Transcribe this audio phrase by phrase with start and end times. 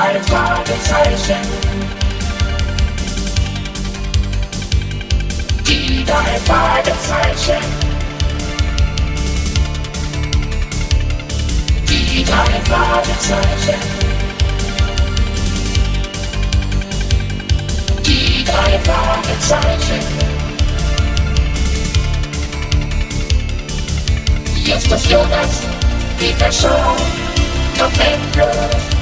[0.00, 1.42] drei Fragezeichen.
[5.66, 7.62] Die drei Fragezeichen.
[11.86, 13.80] Die drei Fragezeichen.
[18.06, 20.00] Die drei Fragezeichen.
[24.64, 25.60] Jetzt ist Jonas,
[26.18, 26.96] die Person,
[27.78, 28.99] doch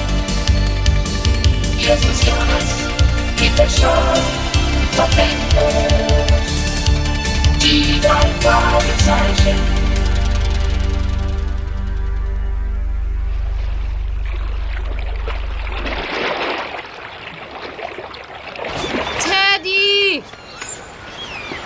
[19.65, 20.23] Die!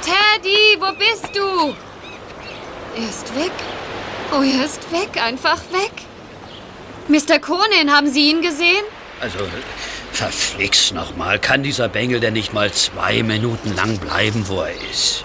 [0.02, 1.74] Teddy, wo bist du?
[2.96, 3.50] Er ist weg.
[4.32, 5.92] Oh, er ist weg, einfach weg.
[7.08, 7.40] Mr.
[7.40, 8.84] Conan, haben Sie ihn gesehen?
[9.20, 9.38] Also,
[10.12, 11.38] verflixt nochmal.
[11.38, 15.24] Kann dieser Bengel denn nicht mal zwei Minuten lang bleiben, wo er ist?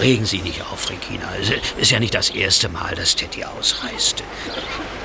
[0.00, 1.28] Regen Sie nicht auf, Regina.
[1.40, 4.24] Es ist ja nicht das erste Mal, dass Teddy ausreist.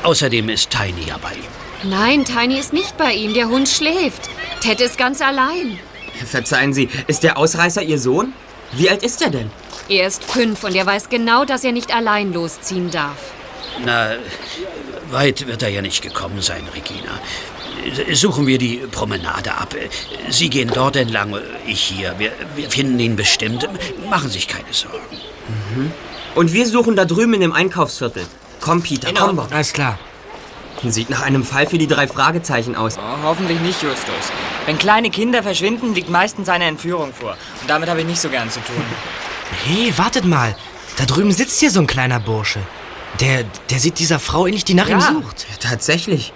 [0.04, 1.90] Außerdem ist Tiny ja bei ihm.
[1.90, 3.34] Nein, Tiny ist nicht bei ihm.
[3.34, 4.30] Der Hund schläft.
[4.62, 5.80] Ted ist ganz allein.
[6.26, 8.34] Verzeihen Sie, ist der Ausreißer Ihr Sohn?
[8.72, 9.52] Wie alt ist er denn?
[9.88, 13.18] Er ist fünf und er weiß genau, dass er nicht allein losziehen darf.
[13.84, 14.16] Na,
[15.10, 17.20] weit wird er ja nicht gekommen sein, Regina.
[18.14, 19.74] Suchen wir die Promenade ab.
[20.30, 21.36] Sie gehen dort entlang,
[21.66, 22.16] ich hier.
[22.18, 23.68] Wir, wir finden ihn bestimmt.
[24.10, 25.20] Machen Sie sich keine Sorgen.
[26.36, 28.26] Und wir suchen da drüben in dem Einkaufsviertel.
[28.62, 29.52] Komm, Peter, komm, Bob.
[29.52, 29.98] Alles klar.
[30.84, 32.98] Sieht nach einem Fall für die drei Fragezeichen aus.
[32.98, 34.32] Oh, hoffentlich nicht, Justus.
[34.66, 37.36] Wenn kleine Kinder verschwinden, liegt meistens eine Entführung vor.
[37.62, 38.76] Und damit habe ich nicht so gern zu tun.
[39.66, 40.56] Hey, wartet mal.
[40.98, 42.60] Da drüben sitzt hier so ein kleiner Bursche.
[43.20, 45.12] Der, der sieht dieser Frau ähnlich, die nach ihm Ja.
[45.12, 45.48] sucht.
[45.60, 46.32] Tatsächlich.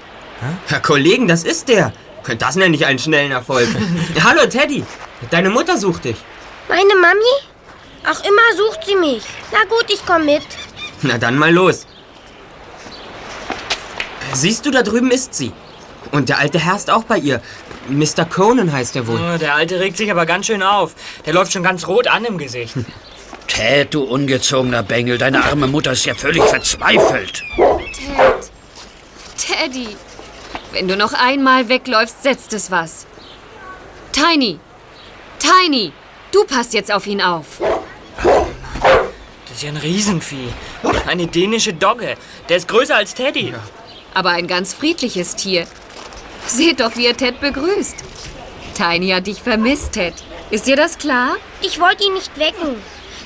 [0.67, 1.94] Herr Kollegen, das ist der.
[2.39, 3.67] Das nenne ich einen schnellen Erfolg.
[4.23, 4.83] Hallo, Teddy.
[5.30, 6.17] Deine Mutter sucht dich.
[6.69, 7.35] Meine Mami?
[8.06, 9.23] Ach, immer sucht sie mich.
[9.51, 10.44] Na gut, ich komm mit.
[11.01, 11.85] Na dann mal los.
[14.34, 15.51] Siehst du, da drüben ist sie.
[16.12, 17.41] Und der alte Herr ist auch bei ihr.
[17.89, 18.25] Mr.
[18.25, 19.19] Conan heißt er wohl.
[19.19, 20.95] Oh, Der Alte regt sich aber ganz schön auf.
[21.25, 22.75] Der läuft schon ganz rot an im Gesicht.
[23.47, 27.44] Ted, du ungezogener Bengel, deine arme Mutter ist ja völlig verzweifelt.
[27.57, 28.51] Ted.
[29.38, 29.89] Teddy.
[30.73, 33.06] Wenn du noch einmal wegläufst, setzt es was.
[34.11, 34.59] Tiny.
[35.38, 35.94] Tiny.
[36.31, 37.61] Du passt jetzt auf ihn auf.
[38.23, 40.50] Das ist ja ein Riesenvieh.
[41.06, 42.17] Eine dänische Dogge.
[42.50, 43.53] Der ist größer als Teddy.
[44.16, 45.67] Aber ein ganz friedliches Tier.
[46.47, 47.97] Seht doch, wie er Ted begrüßt.
[48.75, 50.16] Tiny hat dich vermisst, Ted.
[50.50, 51.35] Ist dir das klar?
[51.62, 52.81] Ich wollte ihn nicht wecken.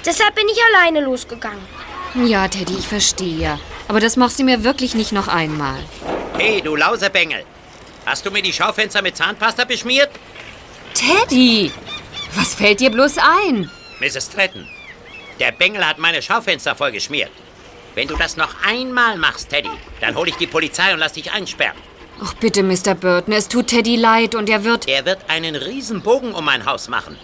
[0.05, 1.65] Deshalb bin ich alleine losgegangen.
[2.25, 3.57] Ja, Teddy, ich verstehe.
[3.87, 5.79] Aber das machst du mir wirklich nicht noch einmal.
[6.37, 7.43] Hey, du Lausebengel.
[8.05, 10.09] Hast du mir die Schaufenster mit Zahnpasta beschmiert?
[10.93, 11.71] Teddy!
[12.35, 13.69] Was fällt dir bloß ein?
[13.99, 14.27] Mrs.
[14.31, 14.67] Stratton,
[15.39, 17.31] der Bengel hat meine Schaufenster voll geschmiert.
[17.95, 19.71] Wenn du das noch einmal machst, Teddy,
[20.01, 21.77] dann hole ich die Polizei und lass dich einsperren.
[22.23, 22.95] Ach bitte, Mr.
[22.95, 24.87] Burton, es tut Teddy leid und er wird...
[24.87, 27.17] Er wird einen riesen Bogen um mein Haus machen.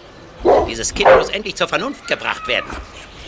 [0.67, 2.69] Dieses Kind muss endlich zur Vernunft gebracht werden.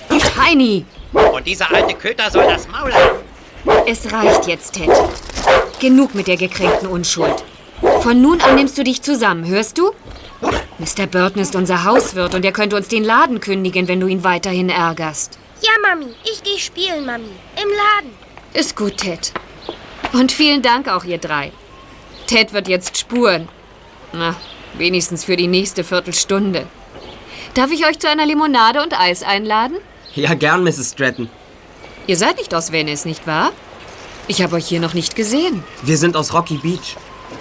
[0.09, 0.85] Tiny!
[1.13, 3.19] Und dieser alte Köter soll das Maul haben.
[3.87, 4.89] Es reicht jetzt, Ted.
[5.79, 7.43] Genug mit der gekränkten Unschuld.
[8.01, 9.91] Von nun an nimmst du dich zusammen, hörst du?
[10.77, 11.07] Mr.
[11.07, 14.69] Burton ist unser Hauswirt und er könnte uns den Laden kündigen, wenn du ihn weiterhin
[14.69, 15.39] ärgerst.
[15.61, 17.29] Ja, Mami, ich gehe spielen, Mami.
[17.61, 18.11] Im Laden.
[18.53, 19.31] Ist gut, Ted.
[20.13, 21.51] Und vielen Dank auch, ihr drei.
[22.27, 23.47] Ted wird jetzt spuren.
[24.13, 24.35] Na,
[24.73, 26.67] wenigstens für die nächste Viertelstunde.
[27.53, 29.77] Darf ich euch zu einer Limonade und Eis einladen?
[30.15, 30.91] Ja, gern, Mrs.
[30.93, 31.29] Stratton.
[32.07, 33.51] Ihr seid nicht aus Venice, nicht wahr?
[34.27, 35.63] Ich habe euch hier noch nicht gesehen.
[35.83, 36.95] Wir sind aus Rocky Beach.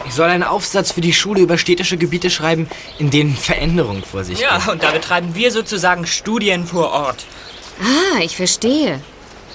[0.07, 2.69] Ich soll einen Aufsatz für die Schule über städtische Gebiete schreiben,
[2.99, 4.69] in denen Veränderung vor sich Ja, geht.
[4.69, 7.25] und da betreiben wir sozusagen Studien vor Ort.
[7.81, 9.01] Ah, ich verstehe.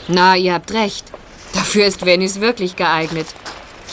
[0.07, 1.05] Na, ihr habt recht.
[1.53, 3.27] Dafür ist Venice wirklich geeignet.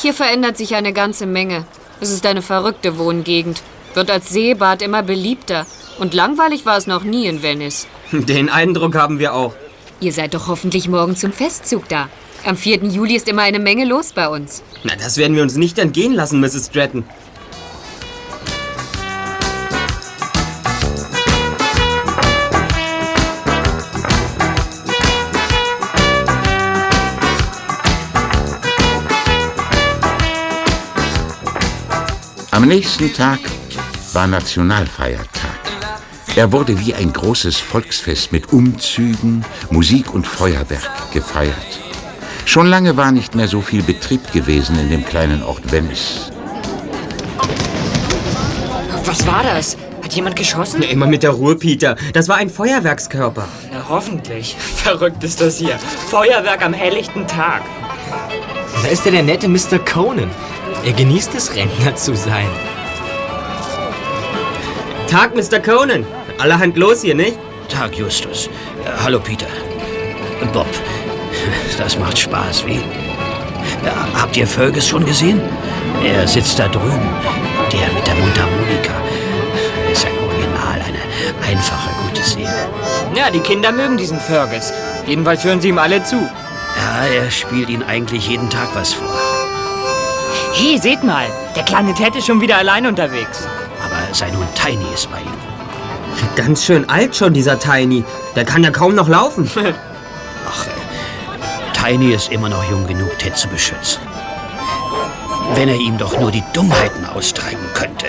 [0.01, 1.67] Hier verändert sich eine ganze Menge.
[2.01, 3.63] Es ist eine verrückte Wohngegend.
[3.95, 5.67] Wird als Seebad immer beliebter.
[5.99, 7.87] Und langweilig war es noch nie in Venice.
[8.13, 9.55] Den Eindruck haben wir auch.
[10.01, 12.09] Ihr seid doch hoffentlich morgen zum Festzug da.
[12.45, 12.85] Am 4.
[12.85, 14.63] Juli ist immer eine Menge los bei uns.
[14.85, 16.67] Na, das werden wir uns nicht entgehen lassen, Mrs.
[16.67, 17.05] Stratton.
[32.53, 33.41] Am nächsten Tag
[34.13, 35.76] war Nationalfeiertag.
[36.36, 41.54] Er wurde wie ein großes Volksfest mit Umzügen, Musik und Feuerwerk gefeiert.
[42.44, 46.30] Schon lange war nicht mehr so viel Betrieb gewesen in dem kleinen Ort Venice.
[49.06, 49.78] Was war das?
[50.03, 50.80] Hat jemand geschossen?
[50.80, 51.97] Na, immer mit der Ruhe, Peter.
[52.12, 53.48] Das war ein Feuerwerkskörper.
[53.72, 54.56] Na, hoffentlich.
[54.59, 55.78] Verrückt ist das hier.
[55.78, 57.62] Feuerwerk am helllichten Tag.
[58.83, 59.78] Da ist ja der nette Mr.
[59.78, 60.30] Conan.
[60.84, 62.48] Er genießt es, Rentner zu sein.
[65.09, 65.60] Tag, Mr.
[65.60, 66.04] Conan.
[66.38, 67.38] Allerhand los hier, nicht?
[67.68, 68.47] Tag, Justus.
[68.84, 69.47] Äh, hallo, Peter.
[70.53, 70.66] Bob.
[71.78, 72.80] Das macht Spaß, wie?
[73.84, 75.41] Ja, habt ihr Fergus schon gesehen?
[76.03, 77.09] Er sitzt da drüben.
[77.72, 78.94] Der mit der Mundharmonika.
[79.84, 82.68] Er ist ein Original, eine einfache, gute Seele.
[83.15, 84.72] Ja, die Kinder mögen diesen Fergus.
[85.06, 86.16] Jedenfalls hören sie ihm alle zu.
[86.16, 89.21] Ja, er spielt ihnen eigentlich jeden Tag was vor.
[90.54, 91.27] Hey, seht mal.
[91.54, 93.47] Der kleine Ted ist schon wieder allein unterwegs.
[93.84, 95.46] Aber sein Hund Tiny ist bei ihm.
[96.34, 98.04] Ganz schön alt schon, dieser Tiny.
[98.34, 99.51] Der kann ja kaum noch laufen.
[100.48, 100.71] Ach, äh,
[101.72, 104.01] Tiny ist immer noch jung genug, Ted zu beschützen.
[105.54, 108.07] Wenn er ihm doch nur die Dummheiten austreiben könnte.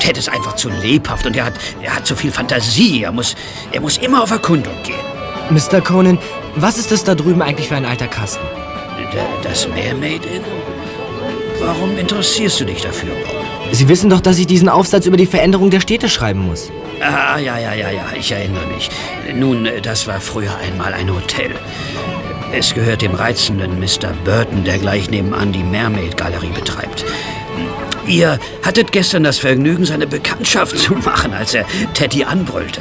[0.00, 3.02] Ted ist einfach zu lebhaft und er hat, er hat zu viel Fantasie.
[3.04, 3.34] Er muss,
[3.72, 4.96] er muss immer auf Erkundung gehen.
[5.50, 5.80] Mr.
[5.80, 6.18] Conan,
[6.56, 8.44] was ist das da drüben eigentlich für ein alter Kasten?
[9.12, 9.18] D-
[9.48, 10.42] Das Mermaid Inn?
[11.60, 13.44] Warum interessierst du dich dafür, Bob?
[13.72, 16.70] Sie wissen doch, dass ich diesen Aufsatz über die Veränderung der Städte schreiben muss.
[17.00, 18.90] Ah, ja, ja, ja, ja, ich erinnere mich.
[19.34, 21.52] Nun, das war früher einmal ein Hotel.
[22.52, 24.12] Es gehört dem reizenden Mr.
[24.24, 27.04] Burton, der gleich nebenan die Mermaid-Galerie betreibt.
[28.06, 31.64] Ihr hattet gestern das Vergnügen, seine Bekanntschaft zu machen, als er
[31.94, 32.80] Teddy anbrüllte.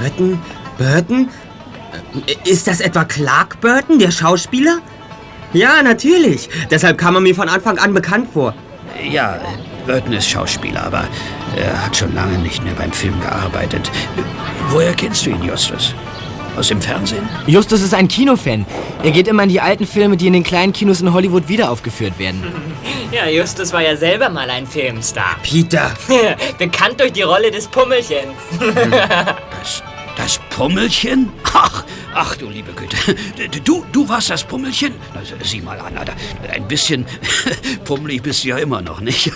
[0.00, 0.40] Burton?
[0.78, 1.28] Burton?
[2.26, 4.78] Äh, Ist das etwa Clark Burton, der Schauspieler?
[5.52, 6.48] Ja, natürlich.
[6.70, 8.54] Deshalb kam er mir von Anfang an bekannt vor.
[9.08, 9.38] Ja,
[9.86, 11.04] Burton ist Schauspieler, aber
[11.56, 13.90] er hat schon lange nicht mehr beim Film gearbeitet.
[14.70, 15.94] Woher kennst du ihn, Justus?
[16.56, 17.28] Aus dem Fernsehen?
[17.46, 18.64] Justus ist ein Kinofan.
[19.02, 22.18] Er geht immer in die alten Filme, die in den kleinen Kinos in Hollywood wiederaufgeführt
[22.18, 22.42] werden.
[23.12, 25.36] Ja, Justus war ja selber mal ein Filmstar.
[25.42, 25.92] Peter.
[26.58, 28.34] Bekannt durch die Rolle des Pummelchens.
[29.60, 29.82] Das,
[30.16, 31.32] das Pummelchen?
[31.54, 31.84] Ach,
[32.16, 32.96] ach du liebe Güte.
[33.64, 34.94] Du, du warst das Pummelchen?
[35.14, 36.14] Na, sieh mal an, Alter.
[36.52, 37.04] Ein bisschen
[37.84, 39.30] pummelig bist du ja immer noch, nicht?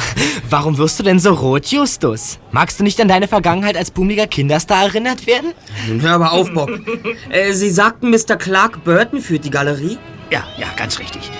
[0.50, 2.38] Warum wirst du denn so rot, Justus?
[2.52, 5.52] Magst du nicht an deine Vergangenheit als bummeliger Kinderstar erinnert werden?
[5.88, 6.70] Nun hör aber auf, Bob.
[7.30, 8.36] äh, Sie sagten, Mr.
[8.36, 9.98] Clark Burton führt die Galerie?
[10.30, 11.30] Ja, ja, ganz richtig.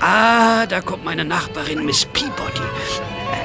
[0.00, 2.60] Ah, da kommt meine Nachbarin Miss Peabody.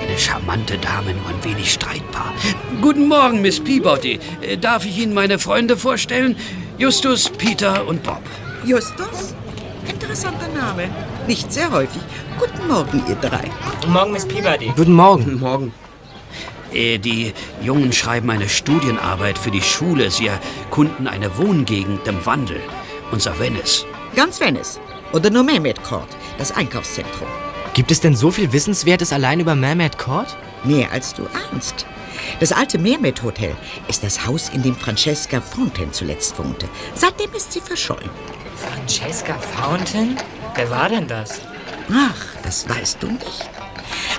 [0.02, 2.34] Eine charmante Dame, nur ein wenig streitbar.
[2.82, 4.20] Guten Morgen, Miss Peabody.
[4.42, 6.36] Äh, Darf ich Ihnen meine Freunde vorstellen?
[6.78, 8.22] Justus, Peter und Bob.
[8.64, 9.34] Justus?
[9.88, 10.90] Interessanter Name.
[11.26, 12.02] Nicht sehr häufig.
[12.38, 13.50] Guten Morgen, ihr drei.
[13.80, 14.72] Guten Morgen, Miss Peabody.
[14.76, 15.40] Guten Morgen.
[15.40, 15.74] Morgen.
[16.72, 17.34] Äh, Die
[17.64, 20.12] Jungen schreiben eine Studienarbeit für die Schule.
[20.12, 22.62] Sie erkunden eine Wohngegend im Wandel.
[23.12, 23.86] Unser Venice.
[24.16, 24.80] Ganz Venice.
[25.14, 27.28] Oder nur Mermaid Court, das Einkaufszentrum.
[27.74, 30.38] Gibt es denn so viel Wissenswertes allein über Mermaid Court?
[30.64, 31.88] Mehr als du ahnst.
[32.40, 33.56] Das alte Mermaid Hotel
[33.88, 36.68] ist das Haus, in dem Francesca Fontaine zuletzt wohnte.
[36.96, 38.10] Seitdem ist sie verschollen.
[38.56, 40.18] Francesca Fountain?
[40.56, 41.42] Wer war denn das?
[41.92, 43.50] Ach, das weißt du nicht.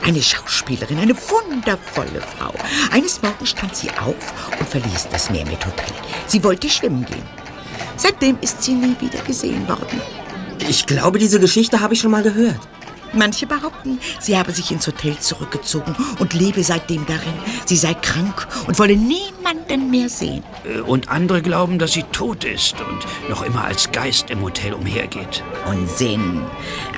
[0.05, 2.55] Eine Schauspielerin, eine wundervolle Frau.
[2.93, 4.15] Eines Morgens stand sie auf
[4.59, 5.93] und verließ das Mermaid Hotel.
[6.27, 7.27] Sie wollte schwimmen gehen.
[7.97, 10.01] Seitdem ist sie nie wieder gesehen worden.
[10.69, 12.61] Ich glaube, diese Geschichte habe ich schon mal gehört.
[13.15, 17.35] Manche behaupten, sie habe sich ins Hotel zurückgezogen und lebe seitdem darin.
[17.65, 20.43] Sie sei krank und wolle niemanden mehr sehen.
[20.65, 24.73] Äh, Und andere glauben, dass sie tot ist und noch immer als Geist im Hotel
[24.75, 25.43] umhergeht.
[25.67, 26.43] Unsinn.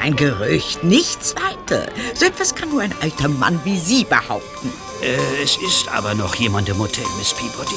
[0.02, 1.86] Ein Gerücht, nichts weiter.
[2.14, 4.72] So etwas kann nur ein alter Mann wie Sie behaupten.
[5.02, 7.76] Äh, es ist aber noch jemand im Hotel, Miss Peabody.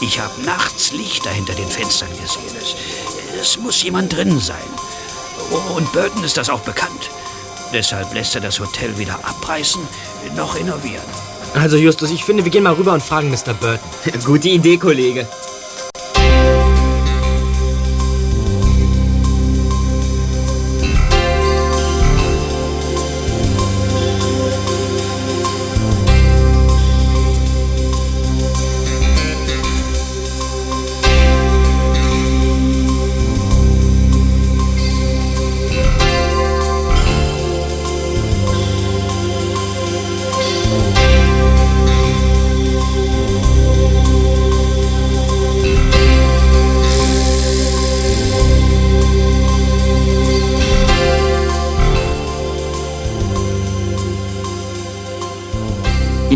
[0.00, 2.56] Ich habe nachts Lichter hinter den Fenstern gesehen.
[2.60, 2.76] Es,
[3.40, 4.56] es muss jemand drin sein.
[5.50, 7.10] Oh, Und Burton ist das auch bekannt.
[7.72, 9.80] Deshalb lässt er das Hotel weder abreißen
[10.36, 11.04] noch renovieren.
[11.54, 13.54] Also Justus, ich finde, wir gehen mal rüber und fragen Mr.
[13.54, 13.78] Burton.
[14.24, 15.26] Gute Idee, Kollege.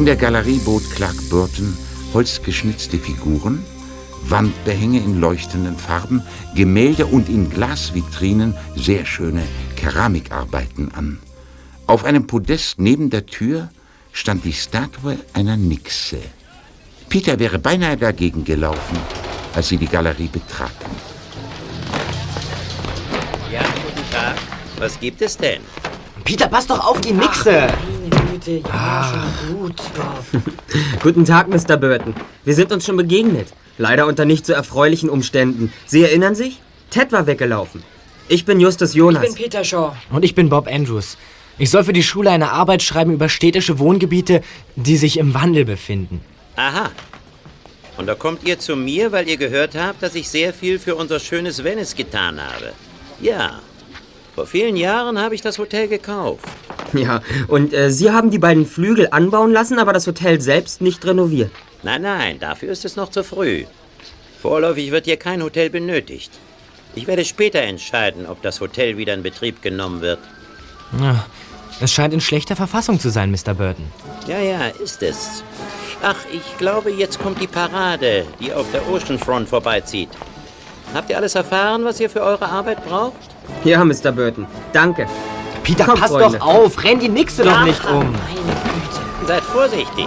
[0.03, 1.77] In der Galerie bot Clark Burton
[2.13, 3.65] holzgeschnitzte Figuren,
[4.25, 6.25] Wandbehänge in leuchtenden Farben,
[6.57, 9.45] Gemälde und in Glasvitrinen sehr schöne
[9.77, 11.21] Keramikarbeiten an.
[11.87, 13.71] Auf einem Podest neben der Tür
[14.11, 16.19] stand die Statue einer Nixe.
[17.09, 18.99] Peter wäre beinahe dagegen gelaufen,
[19.55, 20.91] als sie die Galerie betraten.
[23.53, 24.35] Ja, guten Tag.
[24.79, 25.61] Was gibt es denn?
[26.25, 27.69] Peter, pass doch auf die Nixe!
[28.45, 29.77] Güte, ja, schon gut.
[31.03, 31.77] Guten Tag, Mr.
[31.77, 32.15] Burton.
[32.45, 33.49] Wir sind uns schon begegnet.
[33.79, 35.73] Leider unter nicht so erfreulichen Umständen.
[35.87, 36.61] Sie erinnern sich?
[36.91, 37.83] Ted war weggelaufen.
[38.29, 39.23] Ich bin Justus Ich Jonas.
[39.23, 39.93] bin Peter Shaw.
[40.11, 41.17] Und ich bin Bob Andrews.
[41.59, 44.43] Ich soll für die Schule eine Arbeit schreiben über städtische Wohngebiete,
[44.77, 46.21] die sich im Wandel befinden.
[46.57, 46.91] Aha.
[47.97, 50.97] Und da kommt ihr zu mir, weil ihr gehört habt, dass ich sehr viel für
[50.97, 52.73] unser schönes Venice getan habe.
[53.21, 53.61] Ja.
[54.35, 56.45] Vor vielen Jahren habe ich das Hotel gekauft.
[56.93, 61.05] Ja, und äh, Sie haben die beiden Flügel anbauen lassen, aber das Hotel selbst nicht
[61.07, 61.51] renoviert.
[61.83, 63.65] Nein, nein, dafür ist es noch zu früh.
[64.41, 66.33] Vorläufig wird hier kein Hotel benötigt.
[66.95, 70.19] Ich werde später entscheiden, ob das Hotel wieder in Betrieb genommen wird.
[71.01, 71.25] Ja,
[71.81, 73.55] es scheint in schlechter Verfassung zu sein, Mr.
[73.55, 73.87] Burton.
[74.27, 75.43] Ja, ja, ist es.
[76.03, 80.11] Ach, ich glaube, jetzt kommt die Parade, die auf der Oceanfront vorbeizieht.
[80.93, 83.15] Habt ihr alles erfahren, was ihr für eure Arbeit braucht?
[83.65, 84.13] Ja, Mr.
[84.13, 84.47] Burton.
[84.73, 85.07] Danke.
[85.63, 86.39] Peter, Komm, pass Freunde.
[86.39, 86.83] doch auf!
[86.83, 88.15] Renn die Nixe doch nicht um!
[89.27, 90.07] Seid vorsichtig.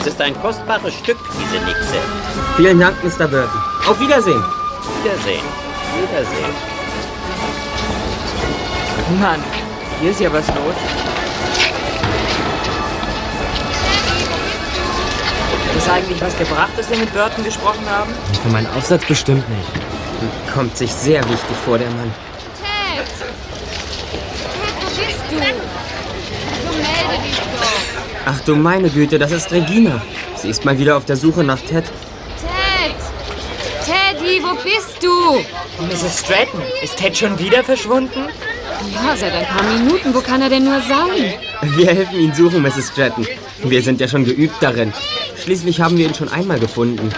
[0.00, 1.98] Es ist ein kostbares Stück, diese Nixe.
[2.56, 3.26] Vielen Dank, Mr.
[3.28, 3.60] Burton.
[3.88, 4.42] Auf Wiedersehen.
[5.02, 5.42] Wiedersehen.
[6.00, 6.54] Wiedersehen.
[9.20, 9.42] Mann,
[10.00, 10.56] hier ist ja was los.
[15.68, 18.12] Hat das eigentlich was gebracht, dass wir mit Burton gesprochen haben?
[18.42, 19.68] Für meinen Aufsatz bestimmt nicht.
[20.54, 22.12] Kommt sich sehr wichtig vor, der Mann.
[22.62, 23.06] Ted!
[24.96, 26.68] Ted, wo bist du?
[26.68, 28.26] So melde dich doch.
[28.26, 30.02] Ach du meine Güte, das ist Regina.
[30.36, 31.84] Sie ist mal wieder auf der Suche nach Ted.
[32.40, 32.96] Ted!
[33.84, 35.86] Teddy, wo bist du?
[35.86, 36.20] Mrs.
[36.20, 38.28] Stratton, ist Ted schon wieder verschwunden?
[38.92, 40.14] Ja, seit ein paar Minuten.
[40.14, 41.34] Wo kann er denn nur sein?
[41.76, 42.88] Wir helfen Ihnen suchen, Mrs.
[42.92, 43.26] Stratton.
[43.62, 44.92] Wir sind ja schon geübt darin.
[45.42, 47.10] Schließlich haben wir ihn schon einmal gefunden.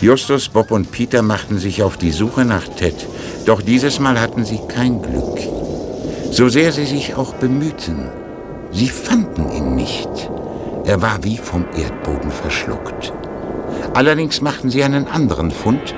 [0.00, 2.94] Justus, Bob und Peter machten sich auf die Suche nach Ted.
[3.44, 5.49] Doch dieses Mal hatten sie kein Glück.
[6.30, 8.08] So sehr sie sich auch bemühten,
[8.70, 10.08] sie fanden ihn nicht.
[10.84, 13.12] Er war wie vom Erdboden verschluckt.
[13.94, 15.94] Allerdings machten sie einen anderen Fund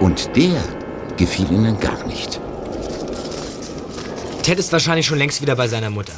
[0.00, 0.62] und der
[1.16, 2.40] gefiel ihnen gar nicht.
[4.42, 6.12] Ted ist wahrscheinlich schon längst wieder bei seiner Mutter.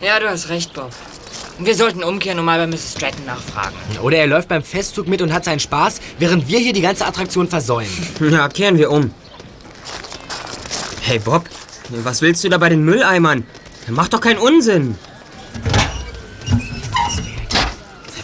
[0.00, 0.90] Ja, du hast recht, Bob.
[1.58, 2.92] Wir sollten umkehren und mal bei Mrs.
[2.96, 3.74] Stratton nachfragen.
[4.02, 7.06] Oder er läuft beim Festzug mit und hat seinen Spaß, während wir hier die ganze
[7.06, 7.90] Attraktion versäumen.
[8.30, 9.12] Ja, kehren wir um.
[11.00, 11.44] Hey Bob,
[11.88, 13.44] was willst du da bei den Mülleimern?
[13.88, 14.96] Mach doch keinen Unsinn.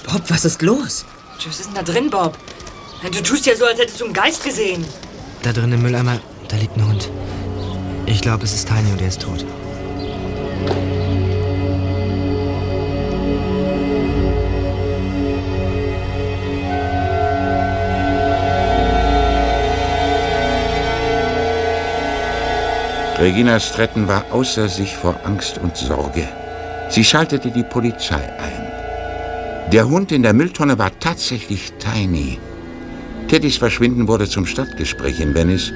[0.07, 1.05] Bob, was ist los?
[1.47, 2.37] Was ist denn da drin, Bob?
[3.03, 4.85] Du tust ja so, als hättest du einen Geist gesehen.
[5.43, 7.11] Da drin im Mülleimer, da liegt ein Hund.
[8.07, 9.45] Ich glaube, es ist Tiny und er ist tot.
[23.23, 26.27] Regina Stratton war außer sich vor Angst und Sorge.
[26.91, 29.71] Sie schaltete die Polizei ein.
[29.71, 32.41] Der Hund in der Mülltonne war tatsächlich Tiny.
[33.29, 35.73] Teddys Verschwinden wurde zum Stadtgespräch in Venice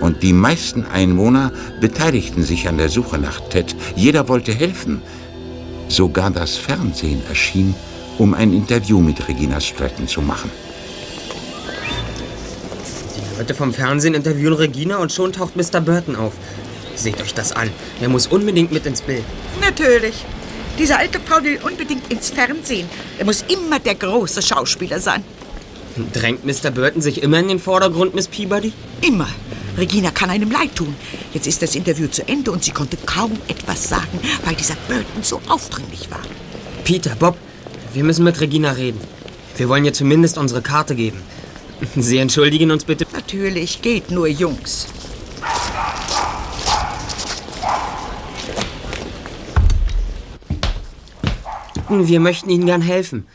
[0.00, 3.76] und die meisten Einwohner beteiligten sich an der Suche nach Ted.
[3.94, 5.02] Jeder wollte helfen.
[5.88, 7.74] Sogar das Fernsehen erschien,
[8.16, 10.50] um ein Interview mit Regina Stratton zu machen.
[13.18, 15.82] Die Leute vom Fernsehen interviewen Regina und schon taucht Mr.
[15.82, 16.32] Burton auf.
[16.96, 17.70] Seht euch das an.
[18.00, 19.24] Er muss unbedingt mit ins Bild.
[19.60, 20.24] Natürlich.
[20.78, 22.88] Diese alte Frau will unbedingt ins Fernsehen.
[23.18, 25.22] Er muss immer der große Schauspieler sein.
[26.12, 26.70] Drängt Mr.
[26.70, 28.72] Burton sich immer in den Vordergrund, Miss Peabody?
[29.00, 29.28] Immer.
[29.78, 30.94] Regina kann einem leid tun.
[31.32, 35.22] Jetzt ist das Interview zu Ende und sie konnte kaum etwas sagen, weil dieser Burton
[35.22, 36.20] so aufdringlich war.
[36.84, 37.36] Peter, Bob,
[37.92, 39.00] wir müssen mit Regina reden.
[39.56, 41.20] Wir wollen ihr zumindest unsere Karte geben.
[41.96, 43.06] Sie entschuldigen uns bitte.
[43.12, 44.86] Natürlich, geht nur Jungs.
[51.88, 53.26] Wir möchten Ihnen gern helfen.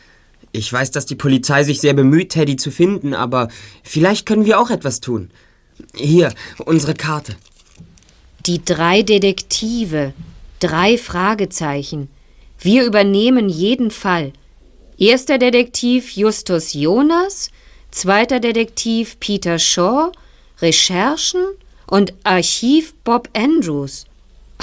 [0.52, 3.48] Ich weiß, dass die Polizei sich sehr bemüht, Teddy zu finden, aber
[3.82, 5.30] vielleicht können wir auch etwas tun.
[5.94, 7.36] Hier, unsere Karte.
[8.44, 10.12] Die drei Detektive.
[10.60, 12.08] Drei Fragezeichen.
[12.60, 14.32] Wir übernehmen jeden Fall.
[14.98, 17.50] Erster Detektiv Justus Jonas,
[17.90, 20.12] zweiter Detektiv Peter Shaw,
[20.60, 21.40] Recherchen
[21.86, 24.04] und Archiv Bob Andrews.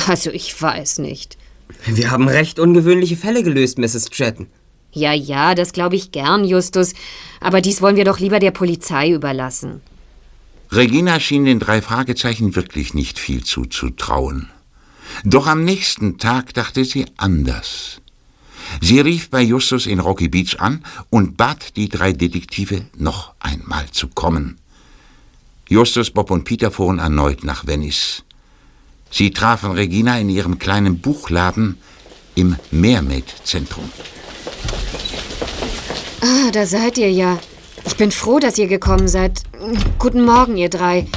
[0.08, 1.38] Also ich weiß nicht.
[1.86, 4.10] Wir haben recht ungewöhnliche Fälle gelöst, Mrs.
[4.12, 4.48] Stratton.
[4.92, 6.94] Ja, ja, das glaube ich gern, Justus.
[7.40, 9.82] Aber dies wollen wir doch lieber der Polizei überlassen.
[10.72, 14.50] Regina schien den drei Fragezeichen wirklich nicht viel zuzutrauen.
[15.24, 18.02] Doch am nächsten Tag dachte sie anders.
[18.82, 23.90] Sie rief bei Justus in Rocky Beach an und bat die drei Detektive, noch einmal
[23.90, 24.60] zu kommen.
[25.68, 28.24] Justus, Bob und Peter fuhren erneut nach Venice.
[29.12, 31.78] Sie trafen Regina in ihrem kleinen Buchladen
[32.36, 33.89] im Mermaid-Zentrum.
[36.22, 37.39] Ah, da seid ihr ja.
[37.86, 39.42] Ich bin froh, dass ihr gekommen seid.
[39.98, 41.08] Guten Morgen, ihr drei.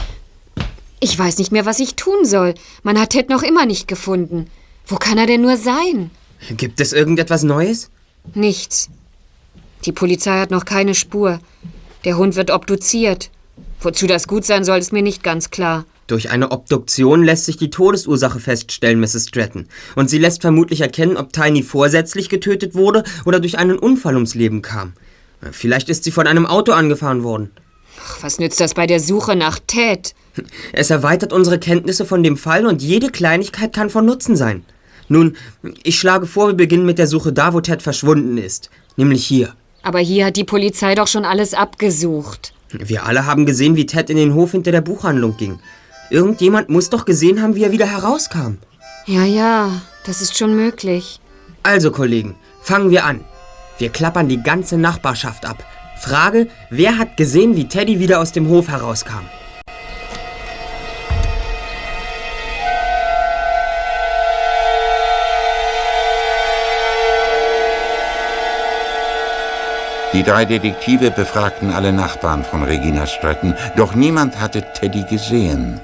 [1.01, 2.55] Ich weiß nicht mehr, was ich tun soll.
[2.83, 4.47] Man hat Ted noch immer nicht gefunden.
[4.87, 6.11] Wo kann er denn nur sein?
[6.51, 7.91] Gibt es irgendetwas Neues?
[8.35, 8.89] Nichts.
[9.85, 11.41] Die Polizei hat noch keine Spur.
[12.05, 13.31] Der Hund wird obduziert.
[13.81, 15.85] Wozu das gut sein soll, ist mir nicht ganz klar.
[16.07, 19.29] Durch eine Obduktion lässt sich die Todesursache feststellen, Mrs.
[19.29, 19.67] Stratton.
[19.95, 24.35] Und sie lässt vermutlich erkennen, ob Tiny vorsätzlich getötet wurde oder durch einen Unfall ums
[24.35, 24.95] Leben kam.
[25.51, 27.51] Vielleicht ist sie von einem Auto angefahren worden.
[28.01, 30.15] Ach, was nützt das bei der Suche nach Ted?
[30.73, 34.65] Es erweitert unsere Kenntnisse von dem Fall und jede Kleinigkeit kann von Nutzen sein.
[35.09, 35.37] Nun,
[35.83, 38.71] ich schlage vor, wir beginnen mit der Suche da, wo Ted verschwunden ist.
[38.97, 39.55] Nämlich hier.
[39.83, 42.55] Aber hier hat die Polizei doch schon alles abgesucht.
[42.71, 45.59] Wir alle haben gesehen, wie Ted in den Hof hinter der Buchhandlung ging.
[46.13, 48.59] Irgendjemand muss doch gesehen haben, wie er wieder herauskam.
[49.07, 51.21] Ja, ja, das ist schon möglich.
[51.63, 53.25] Also, Kollegen, fangen wir an.
[53.79, 55.65] Wir klappern die ganze Nachbarschaft ab.
[55.99, 59.25] Frage, wer hat gesehen, wie Teddy wieder aus dem Hof herauskam?
[70.13, 75.81] Die drei Detektive befragten alle Nachbarn von Regina Stratton, doch niemand hatte Teddy gesehen.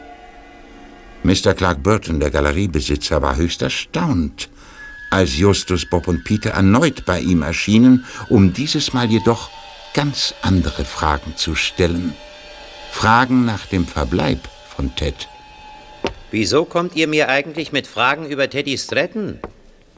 [1.23, 1.55] Mr.
[1.55, 4.49] Clark Burton, der Galeriebesitzer, war höchst erstaunt,
[5.11, 9.51] als Justus, Bob und Peter erneut bei ihm erschienen, um dieses Mal jedoch
[9.95, 12.15] ganz andere Fragen zu stellen.
[12.91, 14.41] Fragen nach dem Verbleib
[14.77, 15.29] von Ted.
[16.31, 19.39] Wieso kommt ihr mir eigentlich mit Fragen über Teddy Stratton?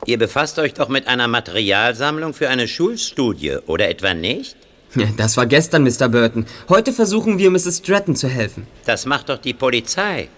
[0.06, 4.56] Ihr befasst euch doch mit einer Materialsammlung für eine Schulstudie, oder etwa nicht?
[5.16, 6.08] Das war gestern, Mr.
[6.08, 6.46] Burton.
[6.68, 7.78] Heute versuchen wir, Mrs.
[7.78, 8.66] Stratton zu helfen.
[8.86, 10.28] Das macht doch die Polizei.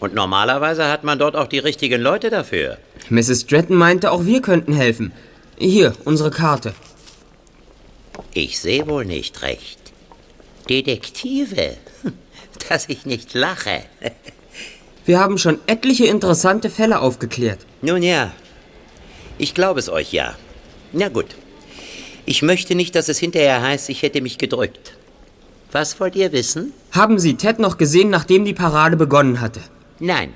[0.00, 2.78] Und normalerweise hat man dort auch die richtigen Leute dafür.
[3.08, 3.42] Mrs.
[3.42, 5.12] Stratton meinte, auch wir könnten helfen.
[5.58, 6.74] Hier, unsere Karte.
[8.34, 9.78] Ich sehe wohl nicht recht.
[10.68, 11.76] Detektive.
[12.68, 13.82] Dass ich nicht lache.
[15.06, 17.60] Wir haben schon etliche interessante Fälle aufgeklärt.
[17.80, 18.32] Nun ja,
[19.38, 20.34] ich glaube es euch ja.
[20.92, 21.36] Na gut.
[22.24, 24.94] Ich möchte nicht, dass es hinterher heißt, ich hätte mich gedrückt.
[25.72, 26.72] Was wollt ihr wissen?
[26.90, 29.60] Haben Sie Ted noch gesehen, nachdem die Parade begonnen hatte?
[29.98, 30.34] Nein.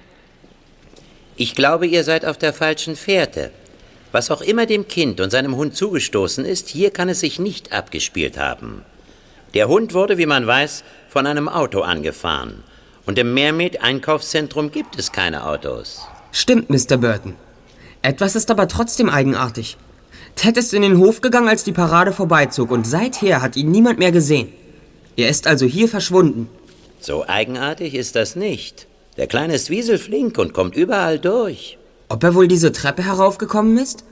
[1.37, 3.51] Ich glaube, ihr seid auf der falschen Fährte.
[4.13, 7.73] Was auch immer dem Kind und seinem Hund zugestoßen ist, hier kann es sich nicht
[7.73, 8.85] abgespielt haben.
[9.55, 12.63] Der Hund wurde, wie man weiß, von einem Auto angefahren.
[13.07, 16.07] Und im Mermaid-Einkaufszentrum gibt es keine Autos.
[16.33, 16.97] Stimmt, Mr.
[16.97, 17.35] Burton.
[18.03, 19.77] Etwas ist aber trotzdem eigenartig.
[20.37, 23.99] Ted ist in den Hof gegangen, als die Parade vorbeizog, und seither hat ihn niemand
[23.99, 24.53] mehr gesehen.
[25.17, 26.49] Er ist also hier verschwunden.
[27.01, 28.87] So eigenartig ist das nicht.
[29.17, 31.79] Der Kleine ist wieselflink und kommt überall durch.
[32.09, 34.05] Ob er wohl diese Treppe heraufgekommen ist?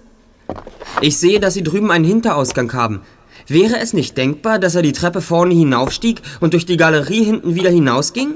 [1.01, 3.03] Ich sehe, dass Sie drüben einen Hinterausgang haben.
[3.47, 7.55] Wäre es nicht denkbar, dass er die Treppe vorne hinaufstieg und durch die Galerie hinten
[7.55, 8.35] wieder hinausging?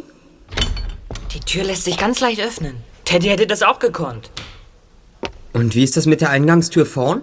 [1.35, 2.77] Die Tür lässt sich ganz leicht öffnen.
[3.05, 4.31] Teddy hätte das auch gekonnt.
[5.53, 7.23] Und wie ist das mit der Eingangstür vorn?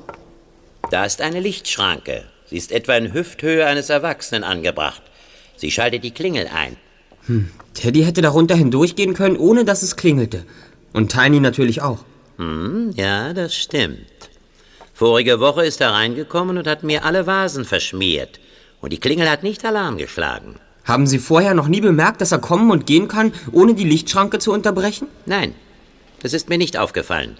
[0.91, 2.25] Da ist eine Lichtschranke.
[2.45, 5.02] Sie ist etwa in Hüfthöhe eines Erwachsenen angebracht.
[5.56, 6.78] Sie schaltet die Klingel ein.
[7.29, 7.49] Hm.
[7.75, 10.45] Teddy hätte darunter hindurchgehen können, ohne dass es klingelte.
[10.93, 11.99] Und Tiny natürlich auch.
[12.37, 13.99] Hm, ja, das stimmt.
[14.93, 18.39] Vorige Woche ist er reingekommen und hat mir alle Vasen verschmiert.
[18.81, 20.55] Und die Klingel hat nicht Alarm geschlagen.
[20.83, 24.39] Haben Sie vorher noch nie bemerkt, dass er kommen und gehen kann, ohne die Lichtschranke
[24.39, 25.07] zu unterbrechen?
[25.25, 25.53] Nein,
[26.23, 27.37] das ist mir nicht aufgefallen.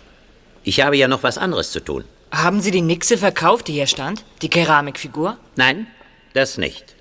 [0.64, 2.04] Ich habe ja noch was anderes zu tun.
[2.32, 4.24] Haben Sie die Nixe verkauft, die hier stand?
[4.44, 5.38] Die Keramikfigur?
[5.56, 5.88] Nein,
[6.34, 6.96] das nicht.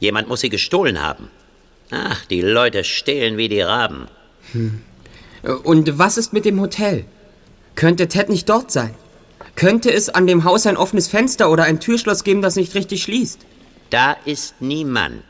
[0.00, 1.30] Jemand muss sie gestohlen haben.
[1.90, 4.08] Ach, die Leute stehlen wie die Raben.
[4.52, 4.82] Hm.
[5.64, 7.04] Und was ist mit dem Hotel?
[7.74, 8.94] Könnte Ted nicht dort sein?
[9.54, 13.02] Könnte es an dem Haus ein offenes Fenster oder ein Türschloss geben, das nicht richtig
[13.02, 13.40] schließt?
[13.90, 15.22] Da ist niemand.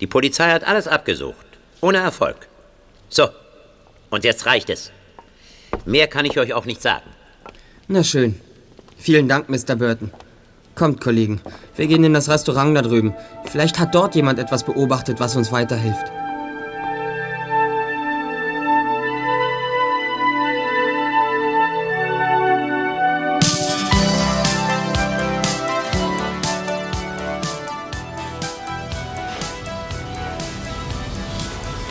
[0.00, 1.46] Die Polizei hat alles abgesucht.
[1.80, 2.48] Ohne Erfolg.
[3.08, 3.28] So,
[4.10, 4.92] und jetzt reicht es.
[5.84, 7.08] Mehr kann ich euch auch nicht sagen.
[7.88, 8.40] Na schön.
[8.98, 9.76] Vielen Dank, Mr.
[9.76, 10.12] Burton.
[10.74, 11.40] Kommt, Kollegen.
[11.80, 13.14] Wir gehen in das Restaurant da drüben.
[13.44, 16.12] Vielleicht hat dort jemand etwas beobachtet, was uns weiterhilft.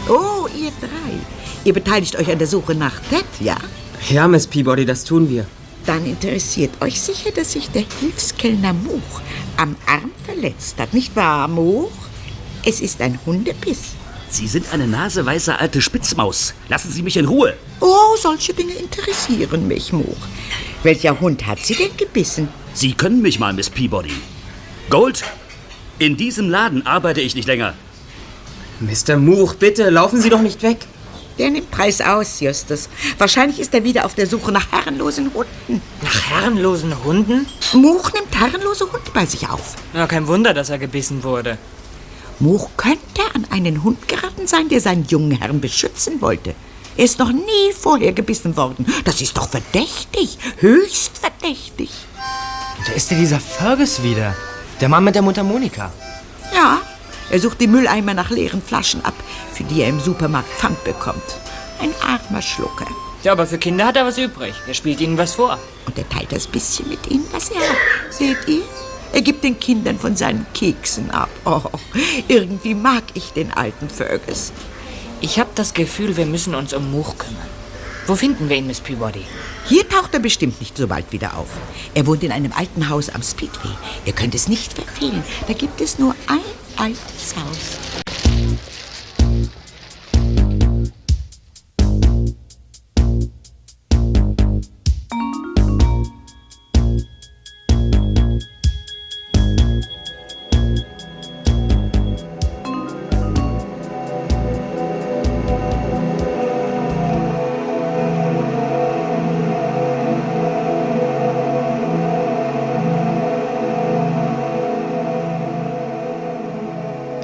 [0.08, 1.17] Oh, ihr drei.
[1.63, 3.58] Ihr beteiligt euch an der Suche nach Ted, ja?
[4.08, 5.47] Ja, Miss Peabody, das tun wir.
[5.88, 9.21] Dann interessiert euch sicher, dass sich der Hilfskellner Much
[9.60, 10.93] am Arm verletzt hat.
[10.93, 11.91] Nicht wahr, Much?
[12.65, 13.91] Es ist ein Hundebiss.
[14.30, 16.54] Sie sind eine naseweiße alte Spitzmaus.
[16.69, 17.56] Lassen Sie mich in Ruhe.
[17.82, 20.17] Oh, solche Dinge interessieren mich, Much.
[20.84, 22.48] Welcher Hund hat Sie denn gebissen?
[22.74, 24.13] Sie können mich mal, Miss Peabody.
[24.89, 25.24] Gold,
[25.98, 27.74] in diesem Laden arbeite ich nicht länger.
[28.80, 29.17] Mr.
[29.17, 30.78] Much, bitte, laufen Sie doch nicht weg.
[31.39, 32.89] Der nimmt Preis aus, Justus.
[33.17, 35.82] Wahrscheinlich ist er wieder auf der Suche nach herrenlosen Hunden.
[36.02, 37.47] Nach herrenlosen Hunden?
[37.73, 39.75] Much nimmt herrenlose Hunde bei sich auf.
[39.93, 41.58] Na, kein Wunder, dass er gebissen wurde.
[42.39, 46.54] Much könnte an einen Hund geraten sein, der seinen jungen Herrn beschützen wollte.
[46.97, 48.86] Er ist noch nie vorher gebissen worden.
[49.06, 50.38] Das ist doch verdächtig.
[50.58, 51.89] Höchst verdächtig.
[52.86, 54.36] Da ist ja dieser Fergus wieder.
[54.82, 55.91] Der Mann mit der Mundharmonika.
[57.30, 59.13] Er sucht die Mülleimer nach leeren Flaschen ab,
[59.54, 61.38] für die er im Supermarkt Pfand bekommt.
[61.80, 62.88] Ein armer Schlucker.
[63.24, 64.54] Ja, aber für Kinder hat er was übrig.
[64.68, 65.60] Er spielt ihnen was vor.
[65.86, 67.78] Und er teilt das bisschen mit ihnen, was er hat.
[68.10, 68.63] Seht ihr?
[69.12, 71.30] Er gibt den Kindern von seinen Keksen ab.
[71.46, 71.62] Oh,
[72.28, 74.52] irgendwie mag ich den alten Fergus.
[75.20, 77.59] Ich habe das Gefühl, wir müssen uns um Much kümmern.
[78.10, 79.24] Wo finden wir ihn, Miss Peabody?
[79.67, 81.50] Hier taucht er bestimmt nicht so bald wieder auf.
[81.93, 83.69] Er wohnt in einem alten Haus am Speedway.
[84.04, 85.24] Ihr könnt es nicht verfehlen.
[85.45, 86.39] Da gibt es nur ein
[86.76, 88.79] altes Haus.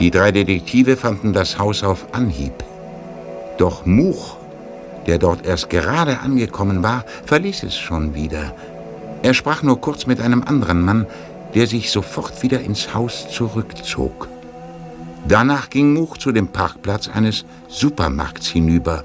[0.05, 2.63] Die drei Detektive fanden das Haus auf Anhieb.
[3.57, 4.37] Doch Much,
[5.07, 8.53] der dort erst gerade angekommen war, verließ es schon wieder.
[9.23, 11.07] Er sprach nur kurz mit einem anderen Mann,
[11.55, 14.27] der sich sofort wieder ins Haus zurückzog.
[15.27, 19.03] Danach ging Much zu dem Parkplatz eines Supermarkts hinüber.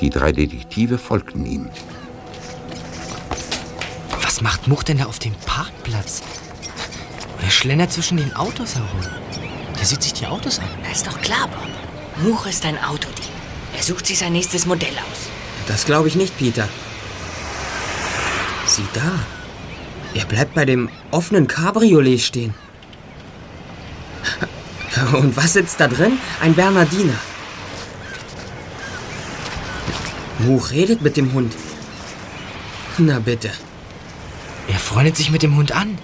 [0.00, 1.68] Die drei Detektive folgten ihm.
[4.22, 6.22] Was macht Much denn da auf dem Parkplatz?
[7.42, 9.00] Er schlendert zwischen den Autos herum.
[9.84, 10.68] Der sieht sich die Autos an.
[10.82, 12.24] Na, ist doch klar, Bob.
[12.24, 13.28] Much ist ein Autodieb.
[13.76, 15.28] Er sucht sich sein nächstes Modell aus.
[15.66, 16.66] Das glaube ich nicht, Peter.
[18.66, 19.18] Sieh da.
[20.14, 22.54] Er bleibt bei dem offenen Cabriolet stehen.
[25.12, 26.18] Und was sitzt da drin?
[26.40, 27.18] Ein Bernardiner.
[30.38, 31.52] Much redet mit dem Hund.
[32.96, 33.50] Na bitte.
[34.66, 35.98] Er freundet sich mit dem Hund an.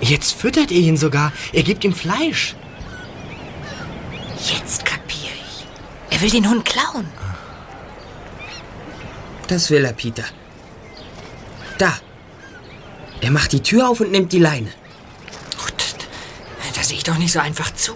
[0.00, 1.32] Jetzt füttert er ihn sogar.
[1.52, 2.56] Er gibt ihm Fleisch.
[4.44, 5.66] Jetzt kapier ich.
[6.10, 7.06] Er will den Hund klauen.
[9.48, 10.24] Das will er, Peter.
[11.78, 11.98] Da.
[13.20, 14.68] Er macht die Tür auf und nimmt die Leine.
[15.62, 15.74] Gut,
[16.74, 17.92] da sehe ich doch nicht so einfach zu.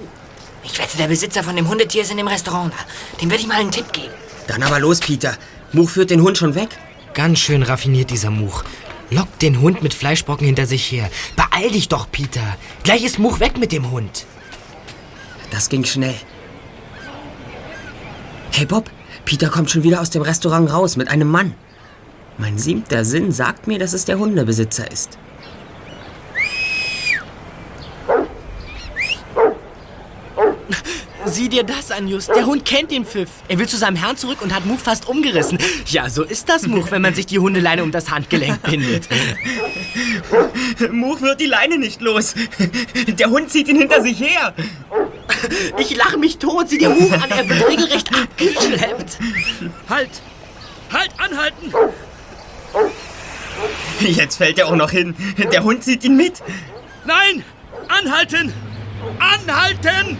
[0.64, 3.18] Ich wette, der Besitzer von dem Hundetier ist in dem Restaurant da.
[3.20, 4.12] Dem werde ich mal einen Tipp geben.
[4.48, 5.36] Dann aber los, Peter.
[5.72, 6.70] Much führt den Hund schon weg.
[7.14, 8.64] Ganz schön raffiniert, dieser Much.
[9.10, 11.10] Lockt den Hund mit Fleischbrocken hinter sich her.
[11.36, 12.56] Beeil dich doch, Peter.
[12.82, 14.26] Gleich ist Much weg mit dem Hund.
[15.50, 16.16] Das ging schnell.
[18.58, 18.90] Hey Bob,
[19.26, 21.52] Peter kommt schon wieder aus dem Restaurant raus mit einem Mann.
[22.38, 25.18] Mein siebter Sinn sagt mir, dass es der Hundebesitzer ist.
[31.26, 32.28] Sieh dir das an, Just.
[32.28, 33.28] Der Hund kennt den Pfiff.
[33.48, 35.58] Er will zu seinem Herrn zurück und hat Much fast umgerissen.
[35.86, 39.08] Ja, so ist das, Much, wenn man sich die Hundeleine um das Handgelenk bindet.
[40.92, 42.34] Much wird die Leine nicht los.
[43.06, 44.54] Der Hund zieht ihn hinter sich her.
[45.78, 46.68] Ich lache mich tot.
[46.68, 47.30] Sieh dir Much an.
[47.30, 49.18] Er wird regelrecht abgeschleppt.
[49.88, 50.10] Halt!
[50.92, 51.72] Halt, anhalten!
[54.00, 55.16] Jetzt fällt er auch noch hin.
[55.52, 56.42] Der Hund zieht ihn mit.
[57.04, 57.44] Nein!
[57.88, 58.52] Anhalten!
[59.18, 60.18] Anhalten!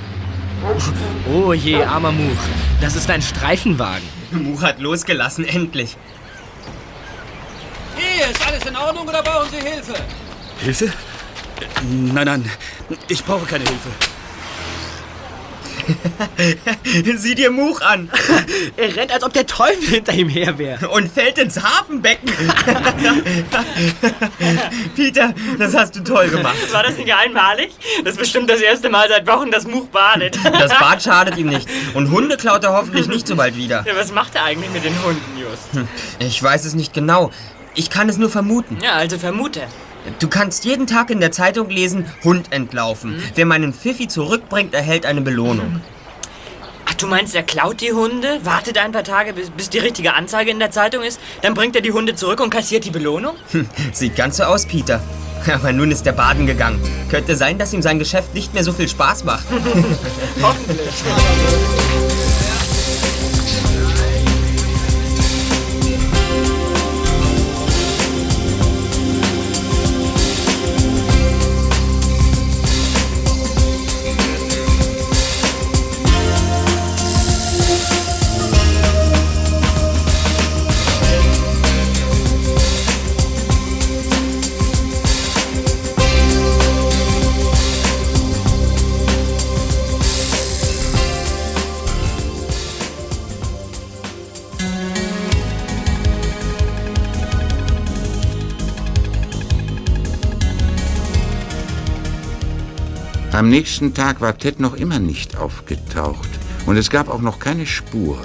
[1.33, 2.39] Oh je, armer Much.
[2.81, 4.07] Das ist ein Streifenwagen.
[4.31, 5.97] Much hat losgelassen, endlich.
[7.97, 9.95] Hier, ist alles in Ordnung oder brauchen Sie Hilfe?
[10.59, 10.93] Hilfe?
[11.83, 12.51] Nein, nein,
[13.09, 13.89] ich brauche keine Hilfe.
[17.17, 18.11] Sieh dir Much an.
[18.77, 20.89] Er rennt, als ob der Teufel hinter ihm her wäre.
[20.89, 22.31] Und fällt ins Hafenbecken.
[24.97, 26.57] Peter, das hast du toll gemacht.
[26.73, 27.73] War das nicht einmalig?
[28.05, 30.39] Das ist bestimmt das erste Mal seit Wochen, dass Much badet.
[30.45, 31.69] Das Bad schadet ihm nicht.
[31.95, 33.85] Und Hunde klaut er hoffentlich nicht so bald wieder.
[33.87, 35.87] Ja, was macht er eigentlich mit den Hunden, Just?
[36.19, 37.31] Ich weiß es nicht genau.
[37.75, 38.79] Ich kann es nur vermuten.
[38.83, 39.63] Ja, also vermute.
[40.19, 43.23] Du kannst jeden Tag in der Zeitung lesen, Hund entlaufen.
[43.35, 45.81] Wer meinen Pfiffi zurückbringt, erhält eine Belohnung.
[46.89, 50.15] Ach, du meinst, er klaut die Hunde, wartet ein paar Tage, bis, bis die richtige
[50.15, 53.35] Anzeige in der Zeitung ist, dann bringt er die Hunde zurück und kassiert die Belohnung?
[53.51, 55.03] Hm, sieht ganz so aus, Peter.
[55.53, 56.81] Aber nun ist er baden gegangen.
[57.11, 59.47] Könnte sein, dass ihm sein Geschäft nicht mehr so viel Spaß macht.
[60.43, 60.95] Hoffentlich.
[103.37, 106.31] Am nächsten Tag war Ted noch immer nicht aufgetaucht
[106.65, 108.17] und es gab auch noch keine Spur.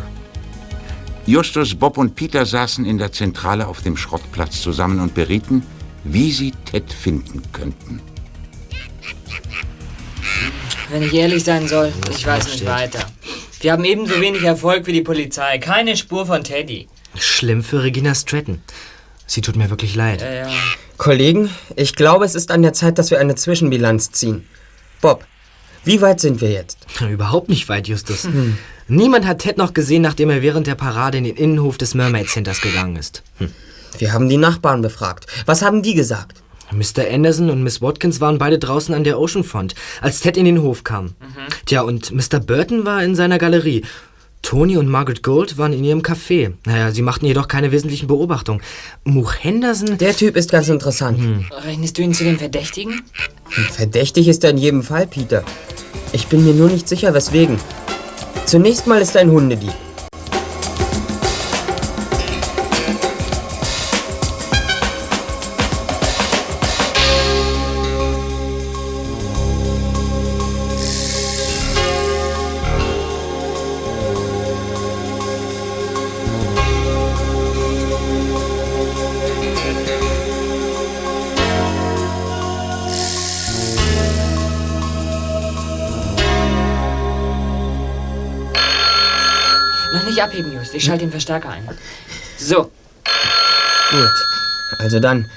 [1.26, 5.64] Justus, Bob und Peter saßen in der Zentrale auf dem Schrottplatz zusammen und berieten,
[6.06, 8.00] wie sie Ted finden könnten.
[10.90, 13.06] Wenn ich ehrlich sein soll, ich weiß nicht weiter.
[13.60, 15.58] Wir haben ebenso wenig Erfolg wie die Polizei.
[15.58, 16.88] Keine Spur von Teddy.
[17.18, 18.62] Schlimm für Regina Stratton.
[19.28, 20.22] Sie tut mir wirklich leid.
[20.22, 20.50] Ja, ja.
[20.98, 24.48] Kollegen, ich glaube, es ist an der Zeit, dass wir eine Zwischenbilanz ziehen.
[25.02, 25.26] Bob,
[25.84, 26.78] wie weit sind wir jetzt?
[27.10, 28.28] Überhaupt nicht weit, Justus.
[28.88, 32.30] Niemand hat Ted noch gesehen, nachdem er während der Parade in den Innenhof des Mermaid
[32.30, 33.24] Centers gegangen ist.
[33.38, 33.52] Hm.
[33.98, 35.26] Wir haben die Nachbarn befragt.
[35.46, 36.42] Was haben die gesagt?
[36.72, 37.10] Mr.
[37.12, 40.84] Anderson und Miss Watkins waren beide draußen an der Oceanfront, als Ted in den Hof
[40.84, 41.16] kam.
[41.66, 42.40] Tja, und Mr.
[42.40, 43.84] Burton war in seiner Galerie.
[44.42, 46.54] Tony und Margaret Gold waren in ihrem Café.
[46.66, 48.62] Naja, sie machten jedoch keine wesentlichen Beobachtungen.
[49.04, 49.98] Much Henderson...
[49.98, 51.20] Der Typ ist ganz interessant.
[51.66, 53.02] Rechnest du ihn zu den Verdächtigen?
[53.50, 55.44] Verdächtig ist er in jedem Fall, Peter.
[56.14, 57.58] Ich bin mir nur nicht sicher, weswegen.
[58.46, 59.74] Zunächst mal ist er ein Hundedieb.
[90.82, 91.70] Ich schalte den Verstärker ein.
[92.40, 92.72] So.
[93.92, 94.10] Gut.
[94.80, 95.30] Also dann.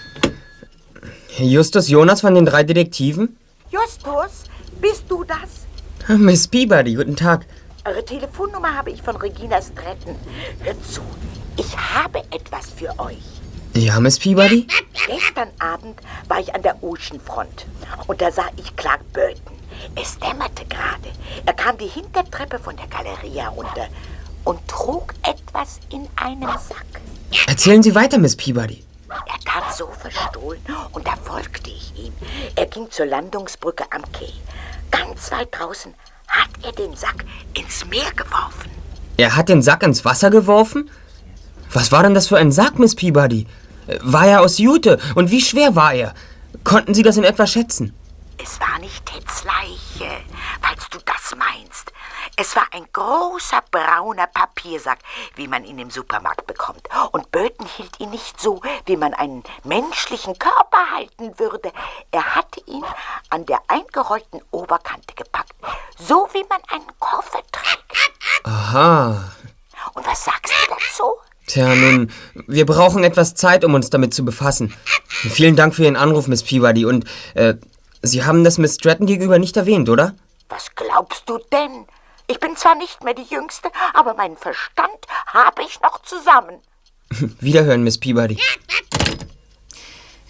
[1.37, 3.37] Justus Jonas von den drei Detektiven?
[3.70, 4.44] Justus,
[4.80, 6.16] bist du das?
[6.18, 7.44] Miss Peabody, guten Tag.
[7.85, 10.16] Eure Telefonnummer habe ich von Regina Stratton.
[10.61, 11.02] Hört zu,
[11.59, 13.18] ich habe etwas für euch.
[13.74, 14.66] Ja, Miss Peabody?
[15.07, 17.66] Gestern Abend war ich an der Oceanfront
[18.07, 19.59] und da sah ich Clark Burton.
[19.94, 21.12] Es dämmerte gerade.
[21.44, 23.88] Er kam die Hintertreppe von der Galerie herunter
[24.44, 27.00] und trug etwas in einem Sack.
[27.46, 28.85] Erzählen Sie weiter, Miss Peabody.
[29.09, 30.61] Er tat so verstohlen
[30.92, 32.12] und da folgte ich ihm.
[32.57, 34.33] Er ging zur Landungsbrücke am Quai.
[34.90, 35.94] Ganz weit draußen
[36.28, 38.70] hat er den Sack ins Meer geworfen.
[39.16, 40.90] Er hat den Sack ins Wasser geworfen?
[41.72, 43.46] Was war denn das für ein Sack, Miss Peabody?
[44.00, 44.98] War er aus Jute?
[45.14, 46.14] Und wie schwer war er?
[46.64, 47.92] Konnten Sie das in etwa schätzen?
[48.42, 50.11] Es war nicht Teds Leiche,
[50.61, 51.73] falls du das meinst.
[52.37, 54.99] Es war ein großer brauner Papiersack,
[55.37, 56.88] wie man ihn im Supermarkt bekommt.
[57.12, 61.73] Und Burton hielt ihn nicht so, wie man einen menschlichen Körper halten würde.
[62.11, 62.85] Er hatte ihn
[63.31, 65.55] an der eingerollten Oberkante gepackt,
[65.97, 68.11] so wie man einen Koffer trägt.
[68.42, 69.31] Aha.
[69.94, 71.05] Und was sagst du dazu?
[71.47, 72.11] Tja, nun,
[72.49, 74.75] wir brauchen etwas Zeit, um uns damit zu befassen.
[75.07, 76.85] Vielen Dank für Ihren Anruf, Miss Peabody.
[76.85, 77.55] Und, äh,
[78.03, 80.14] Sie haben das Miss Stratton gegenüber nicht erwähnt, oder?
[80.49, 81.87] Was glaubst du denn?
[82.26, 86.60] Ich bin zwar nicht mehr die Jüngste, aber meinen Verstand habe ich noch zusammen.
[87.40, 88.38] Wiederhören, Miss Peabody.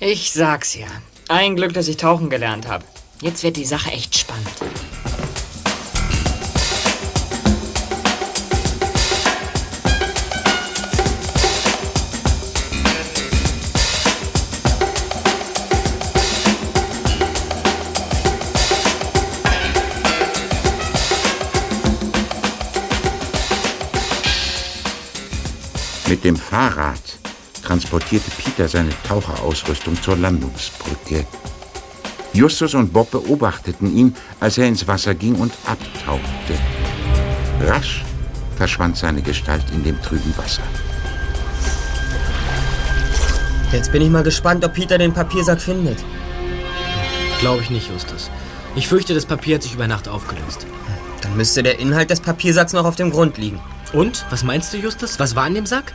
[0.00, 0.88] Ich sag's ja.
[1.28, 2.84] Ein Glück, dass ich tauchen gelernt habe.
[3.20, 4.48] Jetzt wird die Sache echt spannend.
[26.14, 27.18] Mit dem Fahrrad
[27.64, 31.26] transportierte Peter seine Taucherausrüstung zur Landungsbrücke.
[32.32, 36.54] Justus und Bob beobachteten ihn, als er ins Wasser ging und abtauchte.
[37.62, 38.04] Rasch
[38.56, 40.62] verschwand seine Gestalt in dem trüben Wasser.
[43.72, 45.98] Jetzt bin ich mal gespannt, ob Peter den Papiersack findet.
[47.40, 48.30] Glaube ich nicht, Justus.
[48.76, 50.64] Ich fürchte, das Papier hat sich über Nacht aufgelöst.
[51.22, 53.58] Dann müsste der Inhalt des Papiersacks noch auf dem Grund liegen.
[53.94, 54.26] Und?
[54.30, 55.18] Was meinst du, Justus?
[55.20, 55.92] Was war in dem Sack?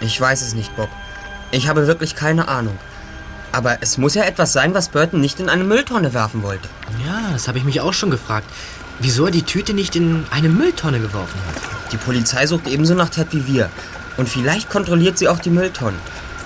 [0.00, 0.88] Ich weiß es nicht, Bob.
[1.50, 2.76] Ich habe wirklich keine Ahnung.
[3.52, 6.68] Aber es muss ja etwas sein, was Burton nicht in eine Mülltonne werfen wollte.
[7.06, 8.46] Ja, das habe ich mich auch schon gefragt.
[8.98, 11.92] Wieso er die Tüte nicht in eine Mülltonne geworfen hat.
[11.92, 13.68] Die Polizei sucht ebenso nach Ted wie wir.
[14.16, 16.00] Und vielleicht kontrolliert sie auch die Mülltonnen.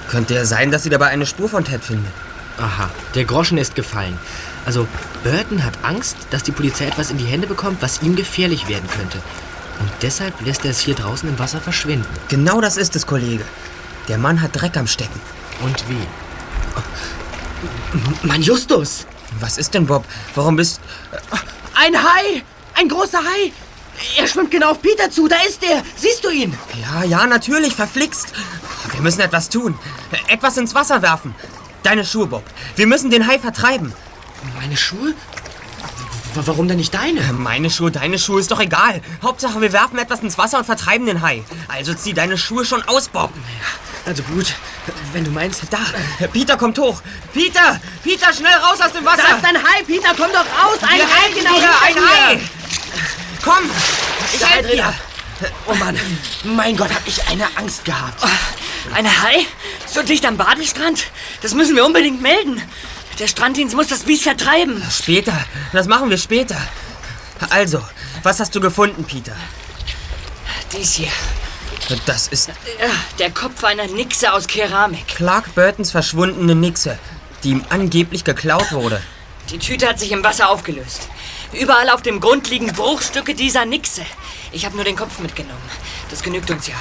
[0.09, 2.13] Könnte ja sein, dass sie dabei eine Spur von Ted findet.
[2.59, 4.19] Aha, der Groschen ist gefallen.
[4.65, 4.89] Also,
[5.23, 8.89] Burton hat Angst, dass die Polizei etwas in die Hände bekommt, was ihm gefährlich werden
[8.89, 9.19] könnte.
[9.79, 12.07] Und deshalb lässt er es hier draußen im Wasser verschwinden.
[12.29, 13.45] Genau das ist es, Kollege.
[14.09, 15.21] Der Mann hat Dreck am Stecken.
[15.63, 16.07] Und wie?
[18.27, 19.07] Mann, Justus!
[19.41, 20.05] Was ist denn, Bob?
[20.35, 20.81] Warum bist...
[21.75, 22.43] Ein Hai!
[22.75, 23.53] Ein großer Hai!
[24.19, 25.83] Er schwimmt genau auf Peter zu, da ist er!
[25.97, 26.57] Siehst du ihn?
[26.81, 28.33] Ja, ja, natürlich, verflixt.
[28.93, 29.79] Wir müssen etwas tun.
[30.29, 31.35] Etwas ins Wasser werfen.
[31.83, 32.45] Deine Schuhe, Bob.
[32.77, 33.93] Wir müssen den Hai vertreiben.
[34.61, 35.15] Meine Schuhe?
[36.45, 37.33] Warum denn nicht deine?
[37.33, 39.01] Meine Schuhe, deine Schuhe, ist doch egal.
[39.23, 41.43] Hauptsache, wir werfen etwas ins Wasser und vertreiben den Hai.
[41.69, 43.33] Also zieh deine Schuhe schon aus, Bob.
[44.05, 44.55] Also gut,
[45.13, 45.79] wenn du meinst, da.
[46.33, 47.01] Peter kommt hoch.
[47.33, 47.81] Peter!
[48.05, 49.23] Peter, schnell raus aus dem Wasser!
[49.29, 50.79] Da ist ein Hai, Peter, komm doch raus!
[50.83, 51.95] Ein Wir Hai, genau hinter ein.
[51.97, 52.41] Hai!
[53.43, 53.71] Komm!
[54.33, 54.95] Ich Der helfe dir!
[55.67, 55.99] Oh Mann,
[56.45, 58.23] mein Gott, hab ich eine Angst gehabt.
[58.95, 59.47] Ein Hai?
[59.87, 61.07] So dicht am Badestrand?
[61.43, 62.63] Das müssen wir unbedingt melden.
[63.19, 64.83] Der Stranddienst muss das Biest vertreiben.
[64.91, 65.33] Später.
[65.73, 66.57] Das machen wir später.
[67.51, 67.83] Also,
[68.23, 69.35] was hast du gefunden, Peter?
[70.73, 71.09] Dies hier.
[72.05, 72.55] Das ist Ja,
[73.19, 75.07] der Kopf einer Nixe aus Keramik.
[75.09, 76.99] Clark Burtons verschwundene Nixe,
[77.45, 79.01] die ihm angeblich geklaut wurde.
[79.51, 81.09] Die Tüte hat sich im Wasser aufgelöst.
[81.53, 84.03] Überall auf dem Grund liegen Bruchstücke dieser Nixe.
[84.53, 85.63] Ich habe nur den Kopf mitgenommen.
[86.11, 86.75] Das genügt uns ja.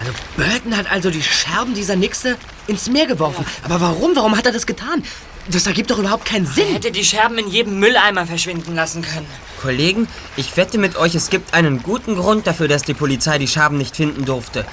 [0.00, 3.44] Also Burton hat also die Scherben dieser Nixe ins Meer geworfen.
[3.64, 4.14] Aber warum?
[4.14, 5.02] Warum hat er das getan?
[5.48, 6.68] Das ergibt doch überhaupt keinen Er Sinn.
[6.68, 9.26] hätte die Scherben in jedem Mülleimer verschwinden lassen können.
[9.60, 13.48] Kollegen, ich wette mit euch, es gibt einen guten Grund dafür, dass die Polizei die
[13.48, 14.64] Scherben nicht finden durfte.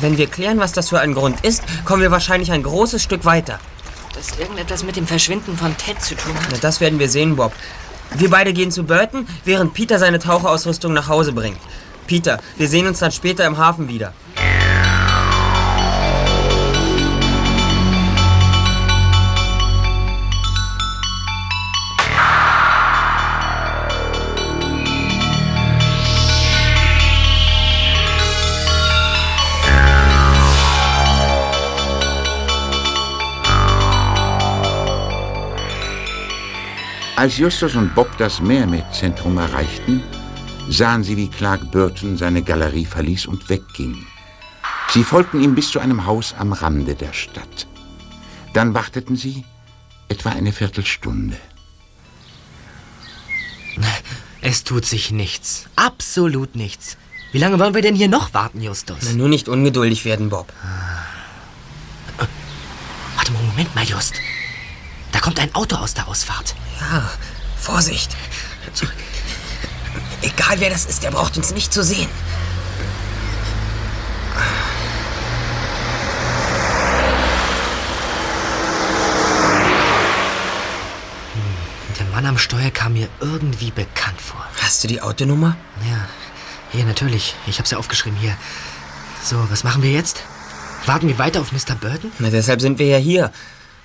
[0.00, 3.24] Wenn wir klären, was das für ein Grund ist, kommen wir wahrscheinlich ein großes Stück
[3.24, 3.58] weiter.
[4.14, 6.48] Das irgendetwas mit dem Verschwinden von Ted zu tun hat.
[6.50, 7.52] Na, das werden wir sehen, Bob.
[8.14, 11.58] Wir beide gehen zu Burton, während Peter seine Taucherausrüstung nach Hause bringt.
[12.06, 14.12] Peter, wir sehen uns dann später im Hafen wieder.
[37.16, 40.02] Als Justus und Bob das Meermet-Zentrum erreichten,
[40.68, 43.96] sahen sie, wie Clark Burton seine Galerie verließ und wegging.
[44.90, 47.66] Sie folgten ihm bis zu einem Haus am Rande der Stadt.
[48.52, 49.44] Dann warteten sie
[50.08, 51.38] etwa eine Viertelstunde.
[54.42, 55.66] Es tut sich nichts.
[55.74, 56.98] Absolut nichts.
[57.32, 58.98] Wie lange wollen wir denn hier noch warten, Justus?
[59.02, 60.52] Na, nur nicht ungeduldig werden, Bob.
[63.16, 64.14] Warte mal, Moment mal, Just.
[65.12, 66.54] Da kommt ein Auto aus der Ausfahrt.
[66.80, 67.10] Ja,
[67.58, 68.16] Vorsicht.
[70.22, 72.08] Egal wer das ist, der braucht uns nicht zu sehen.
[81.98, 84.44] Der Mann am Steuer kam mir irgendwie bekannt vor.
[84.62, 85.56] Hast du die Autonummer?
[85.88, 86.08] Ja,
[86.72, 87.34] hier natürlich.
[87.46, 88.36] Ich hab's ja aufgeschrieben hier.
[89.22, 90.22] So, was machen wir jetzt?
[90.86, 91.74] Warten wir weiter auf Mr.
[91.80, 92.12] Burton?
[92.18, 93.32] Na, deshalb sind wir ja hier.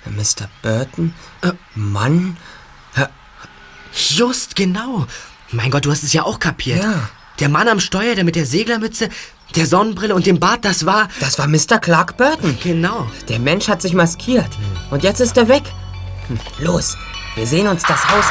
[0.06, 0.48] Mr.
[0.62, 1.14] Burton?
[1.42, 2.36] Äh, Mann?
[3.92, 5.06] Just genau.
[5.50, 6.82] Mein Gott, du hast es ja auch kapiert.
[6.82, 7.08] Ja.
[7.40, 9.08] Der Mann am Steuer, der mit der Seglermütze,
[9.56, 11.08] der Sonnenbrille und dem Bart, das war...
[11.20, 11.78] Das war Mr.
[11.78, 12.56] Clark Burton.
[12.62, 13.06] Genau.
[13.28, 14.48] Der Mensch hat sich maskiert.
[14.90, 15.64] Und jetzt ist er weg.
[16.28, 16.96] Hm, Los,
[17.34, 18.24] wir sehen uns das Haus.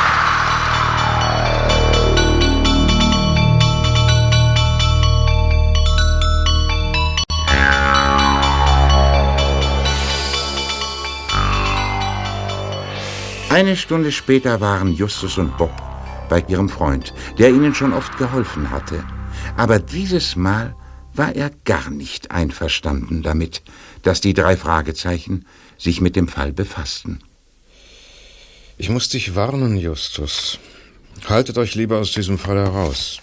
[13.51, 15.73] Eine Stunde später waren Justus und Bob
[16.29, 19.03] bei ihrem Freund, der ihnen schon oft geholfen hatte.
[19.57, 20.73] Aber dieses Mal
[21.13, 23.61] war er gar nicht einverstanden damit,
[24.03, 25.45] dass die drei Fragezeichen
[25.77, 27.19] sich mit dem Fall befassten.
[28.77, 30.57] Ich muss dich warnen, Justus.
[31.27, 33.19] Haltet euch lieber aus diesem Fall heraus.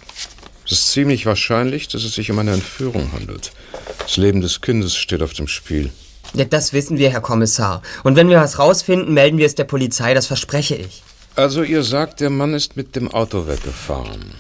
[0.66, 3.53] Es ist ziemlich wahrscheinlich, dass es sich um eine Entführung handelt.
[4.01, 5.91] Das Leben des Kindes steht auf dem Spiel.
[6.35, 7.83] Ja, das wissen wir, Herr Kommissar.
[8.05, 11.03] Und wenn wir was rausfinden, melden wir es der Polizei, das verspreche ich.
[11.37, 14.33] Also ihr sagt, der Mann ist mit dem Auto weggefahren.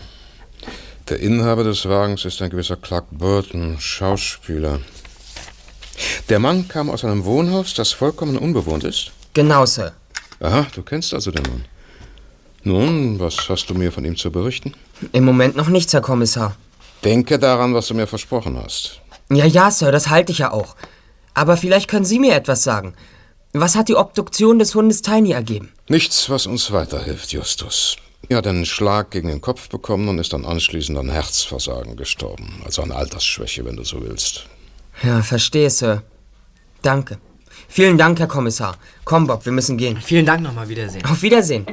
[1.08, 4.80] Der Inhaber des Wagens ist ein gewisser Clark Burton, Schauspieler.
[6.28, 9.12] Der Mann kam aus einem Wohnhaus, das vollkommen unbewohnt ist?
[9.32, 9.92] Genau, Sir.
[10.40, 11.64] Aha, du kennst also den Mann.
[12.64, 14.74] Nun, was hast du mir von ihm zu berichten?
[15.12, 16.56] Im Moment noch nichts, Herr Kommissar.
[17.04, 19.00] Denke daran, was du mir versprochen hast.
[19.30, 20.76] Ja, ja, Sir, das halte ich ja auch.
[21.38, 22.94] Aber vielleicht können Sie mir etwas sagen.
[23.52, 25.72] Was hat die Obduktion des Hundes Tiny ergeben?
[25.88, 27.96] Nichts, was uns weiterhilft, Justus.
[28.28, 32.60] Er hat einen Schlag gegen den Kopf bekommen und ist dann anschließend an Herzversagen gestorben.
[32.64, 34.46] Also an Altersschwäche, wenn du so willst.
[35.04, 36.02] Ja, verstehe, Sir.
[36.82, 37.18] Danke.
[37.68, 38.76] Vielen Dank, Herr Kommissar.
[39.04, 40.00] Komm, Bob, wir müssen gehen.
[40.02, 40.68] Vielen Dank nochmal.
[40.68, 41.04] Wiedersehen.
[41.04, 41.66] Auf Wiedersehen.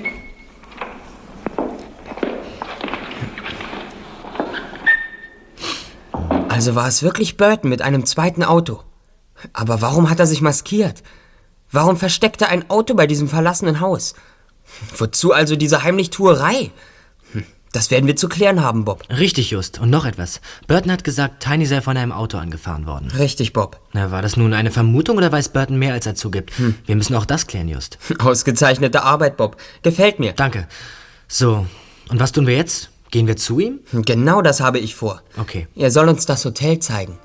[6.49, 8.83] Also war es wirklich Burton mit einem zweiten Auto.
[9.53, 11.03] Aber warum hat er sich maskiert?
[11.71, 14.15] Warum versteckt er ein Auto bei diesem verlassenen Haus?
[14.97, 16.71] Wozu also diese Heimlichtuerei?
[17.33, 19.03] Hm, Das werden wir zu klären haben, Bob.
[19.09, 19.79] Richtig, Just.
[19.79, 20.41] Und noch etwas.
[20.67, 23.11] Burton hat gesagt, Tiny sei von einem Auto angefahren worden.
[23.17, 23.79] Richtig, Bob.
[23.93, 26.51] Na, war das nun eine Vermutung oder weiß Burton mehr, als er zugibt?
[26.85, 27.97] Wir müssen auch das klären, Just.
[28.19, 29.57] Ausgezeichnete Arbeit, Bob.
[29.83, 30.33] Gefällt mir.
[30.33, 30.67] Danke.
[31.27, 31.65] So,
[32.09, 32.89] und was tun wir jetzt?
[33.11, 33.79] Gehen wir zu ihm?
[33.91, 35.21] Genau das habe ich vor.
[35.37, 35.67] Okay.
[35.75, 37.17] Er soll uns das Hotel zeigen.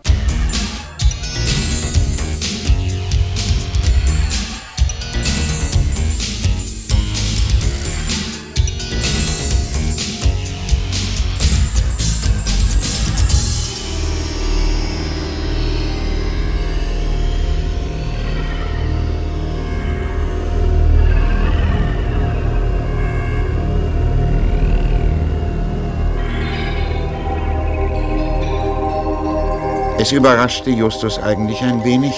[30.10, 32.12] Es überraschte Justus eigentlich ein wenig,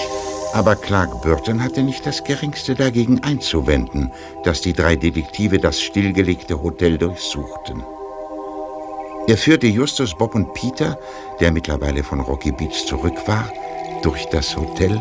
[0.51, 4.11] aber Clark Burton hatte nicht das geringste dagegen einzuwenden,
[4.43, 7.83] dass die drei Detektive das stillgelegte Hotel durchsuchten.
[9.27, 10.97] Er führte Justus, Bob und Peter,
[11.39, 13.47] der mittlerweile von Rocky Beach zurück war,
[14.01, 14.99] durch das Hotel,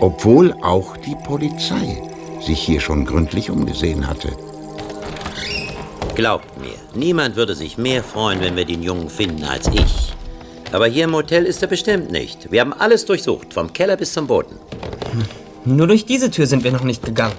[0.00, 2.00] obwohl auch die Polizei
[2.40, 4.28] sich hier schon gründlich umgesehen hatte.
[6.14, 10.01] Glaubt mir, niemand würde sich mehr freuen, wenn wir den Jungen finden, als ich.
[10.72, 12.50] Aber hier im Hotel ist er bestimmt nicht.
[12.50, 14.58] Wir haben alles durchsucht, vom Keller bis zum Boden.
[15.66, 17.36] Nur durch diese Tür sind wir noch nicht gegangen.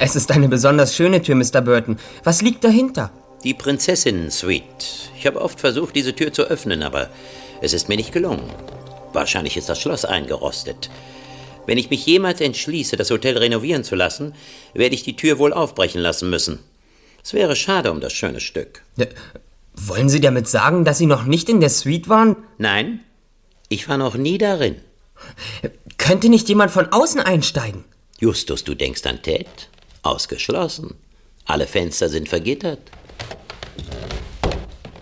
[0.00, 1.60] Es ist eine besonders schöne Tür, Mr.
[1.60, 1.98] Burton.
[2.24, 3.10] Was liegt dahinter?
[3.44, 5.10] Die Prinzessinnen-Suite.
[5.16, 7.08] Ich habe oft versucht, diese Tür zu öffnen, aber
[7.62, 8.42] es ist mir nicht gelungen.
[9.12, 10.90] Wahrscheinlich ist das Schloss eingerostet.
[11.66, 14.34] Wenn ich mich jemals entschließe, das Hotel renovieren zu lassen,
[14.74, 16.58] werde ich die Tür wohl aufbrechen lassen müssen.
[17.22, 18.82] Es wäre schade um das schöne Stück.
[19.86, 22.36] Wollen Sie damit sagen, dass Sie noch nicht in der Suite waren?
[22.58, 23.00] Nein,
[23.68, 24.76] ich war noch nie darin.
[25.98, 27.84] Könnte nicht jemand von außen einsteigen?
[28.18, 29.46] Justus, du denkst an Ted?
[30.02, 30.94] Ausgeschlossen.
[31.44, 32.80] Alle Fenster sind vergittert.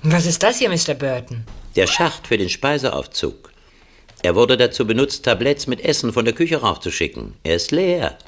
[0.03, 0.95] Was ist das hier, Mr.
[0.95, 1.45] Burton?
[1.74, 3.53] Der Schacht für den Speiseaufzug.
[4.22, 7.35] Er wurde dazu benutzt, Tabletts mit Essen von der Küche raufzuschicken.
[7.43, 8.18] Er ist leer.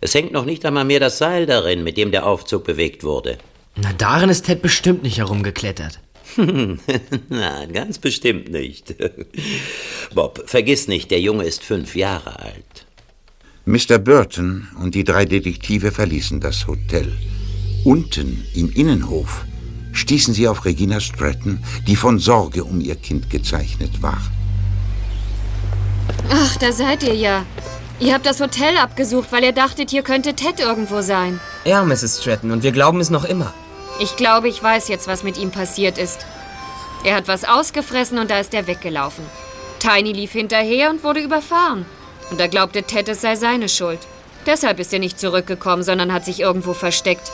[0.00, 3.38] Es hängt noch nicht einmal mehr das Seil darin, mit dem der Aufzug bewegt wurde.
[3.76, 6.00] Na, darin ist Ted bestimmt nicht herumgeklettert.
[6.36, 8.94] Nein, ganz bestimmt nicht.
[10.14, 12.86] Bob, vergiss nicht, der Junge ist fünf Jahre alt.
[13.64, 13.98] Mr.
[13.98, 17.12] Burton und die drei Detektive verließen das Hotel.
[17.84, 19.44] Unten im Innenhof
[19.92, 24.20] stießen sie auf Regina Stratton, die von Sorge um ihr Kind gezeichnet war.
[26.30, 27.46] Ach, da seid ihr ja.
[28.02, 31.38] Ihr habt das Hotel abgesucht, weil ihr dachtet, hier könnte Ted irgendwo sein.
[31.64, 32.20] Ja, Mrs.
[32.20, 33.54] Stratton, und wir glauben es noch immer.
[34.00, 36.26] Ich glaube, ich weiß jetzt, was mit ihm passiert ist.
[37.04, 39.24] Er hat was ausgefressen und da ist er weggelaufen.
[39.78, 41.86] Tiny lief hinterher und wurde überfahren.
[42.32, 44.00] Und da glaubte Ted, es sei seine Schuld.
[44.46, 47.30] Deshalb ist er nicht zurückgekommen, sondern hat sich irgendwo versteckt.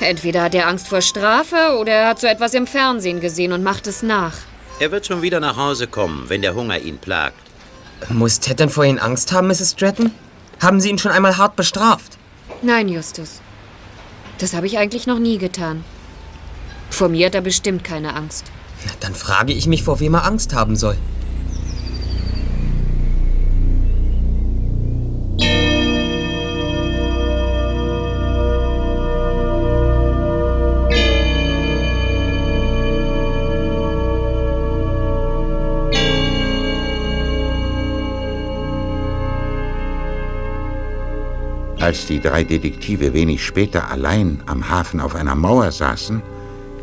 [0.00, 3.62] Entweder hat er Angst vor Strafe oder er hat so etwas im Fernsehen gesehen und
[3.62, 4.34] macht es nach.
[4.80, 7.43] Er wird schon wieder nach Hause kommen, wenn der Hunger ihn plagt.
[8.10, 9.72] Muss Ted denn vor Ihnen Angst haben, Mrs.
[9.72, 10.10] Stratton?
[10.60, 12.18] Haben Sie ihn schon einmal hart bestraft?
[12.62, 13.40] Nein, Justus.
[14.38, 15.84] Das habe ich eigentlich noch nie getan.
[16.90, 18.44] Vor mir hat er bestimmt keine Angst.
[18.86, 20.96] Na, Dann frage ich mich, vor wem er Angst haben soll.
[41.84, 46.22] Als die drei Detektive wenig später allein am Hafen auf einer Mauer saßen,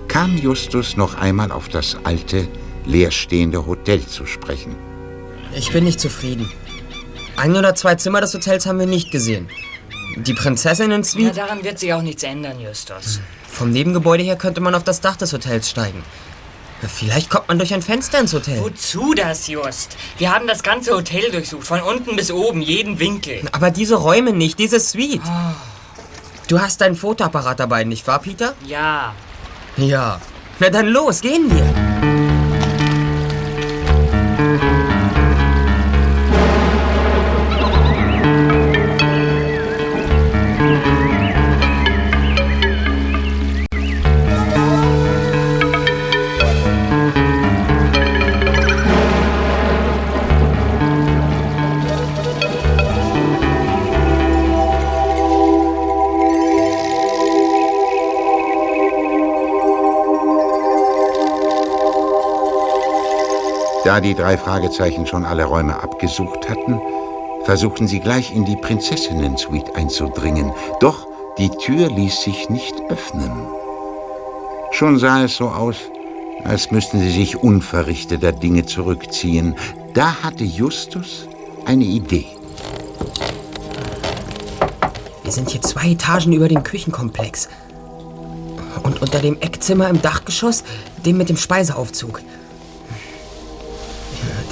[0.07, 2.47] kam Justus noch einmal auf das alte,
[2.85, 4.75] leerstehende Hotel zu sprechen.
[5.55, 6.51] Ich bin nicht zufrieden.
[7.35, 9.47] Ein oder zwei Zimmer des Hotels haben wir nicht gesehen.
[10.17, 11.35] Die Na, Prinzessinnen-Suite?
[11.35, 13.21] daran wird sich auch nichts ändern, Justus.
[13.47, 16.03] Vom Nebengebäude her könnte man auf das Dach des Hotels steigen.
[16.87, 18.59] Vielleicht kommt man durch ein Fenster ins Hotel.
[18.59, 19.97] Wozu das, Just?
[20.17, 23.43] Wir haben das ganze Hotel durchsucht, von unten bis oben, jeden Winkel.
[23.51, 25.21] Aber diese Räume nicht, diese Suite.
[26.47, 28.55] Du hast deinen Fotoapparat dabei, nicht wahr, Peter?
[28.65, 29.13] Ja.
[29.77, 30.19] Ja.
[30.59, 31.90] Na dann los, gehen wir.
[63.91, 66.79] Da die drei Fragezeichen schon alle Räume abgesucht hatten,
[67.43, 70.53] versuchten sie gleich in die Prinzessinnen-Suite einzudringen.
[70.79, 71.05] Doch
[71.37, 73.33] die Tür ließ sich nicht öffnen.
[74.71, 75.75] Schon sah es so aus,
[76.45, 79.57] als müssten sie sich unverrichteter Dinge zurückziehen.
[79.93, 81.27] Da hatte Justus
[81.65, 82.27] eine Idee.
[85.23, 87.49] Wir sind hier zwei Etagen über dem Küchenkomplex.
[88.83, 90.63] Und unter dem Eckzimmer im Dachgeschoss,
[91.05, 92.21] dem mit dem Speiseaufzug.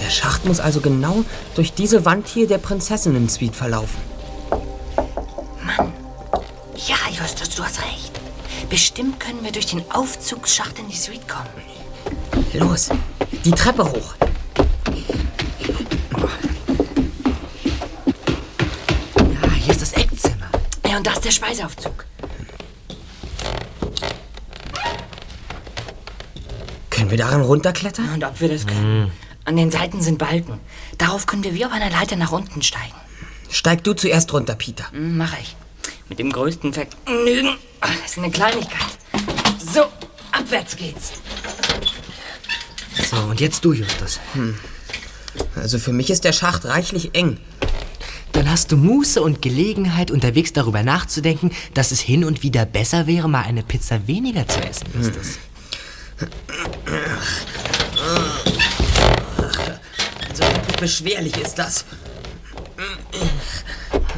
[0.10, 4.02] Der Schacht muss also genau durch diese Wand hier der Prinzessinnen-Suite verlaufen.
[5.78, 8.20] Ja, Justus, du hast recht.
[8.72, 11.46] Bestimmt können wir durch den Aufzugsschacht in die Suite kommen.
[12.54, 12.90] Los,
[13.46, 14.16] die Treppe hoch.
[19.16, 20.50] Ja, hier ist das Eckzimmer.
[20.90, 22.06] Ja, und da ist der Speiseaufzug.
[26.90, 28.12] Können wir daran runterklettern?
[28.16, 29.12] Und ob wir das können?
[29.50, 30.60] An den Seiten sind Balken.
[31.00, 32.94] Darauf können wir wie auf einer Leiter nach unten steigen.
[33.50, 34.86] Steig du zuerst runter, Peter.
[34.92, 35.56] Hm, Mach ich.
[36.08, 37.58] Mit dem größten Vergnügen.
[37.82, 39.00] Das ist eine Kleinigkeit.
[39.58, 39.86] So,
[40.32, 41.14] abwärts geht's.
[43.10, 44.20] So, und jetzt du, Justus.
[45.56, 47.40] Also für mich ist der Schacht reichlich eng.
[48.34, 53.08] Dann hast du Muße und Gelegenheit, unterwegs darüber nachzudenken, dass es hin und wieder besser
[53.08, 55.40] wäre, mal eine Pizza weniger zu essen, Justus.
[60.30, 61.86] Also wirklich beschwerlich ist das.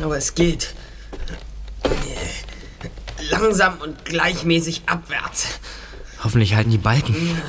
[0.01, 0.73] Aber es geht.
[3.29, 5.47] Langsam und gleichmäßig abwärts.
[6.23, 7.41] Hoffentlich halten die Balken.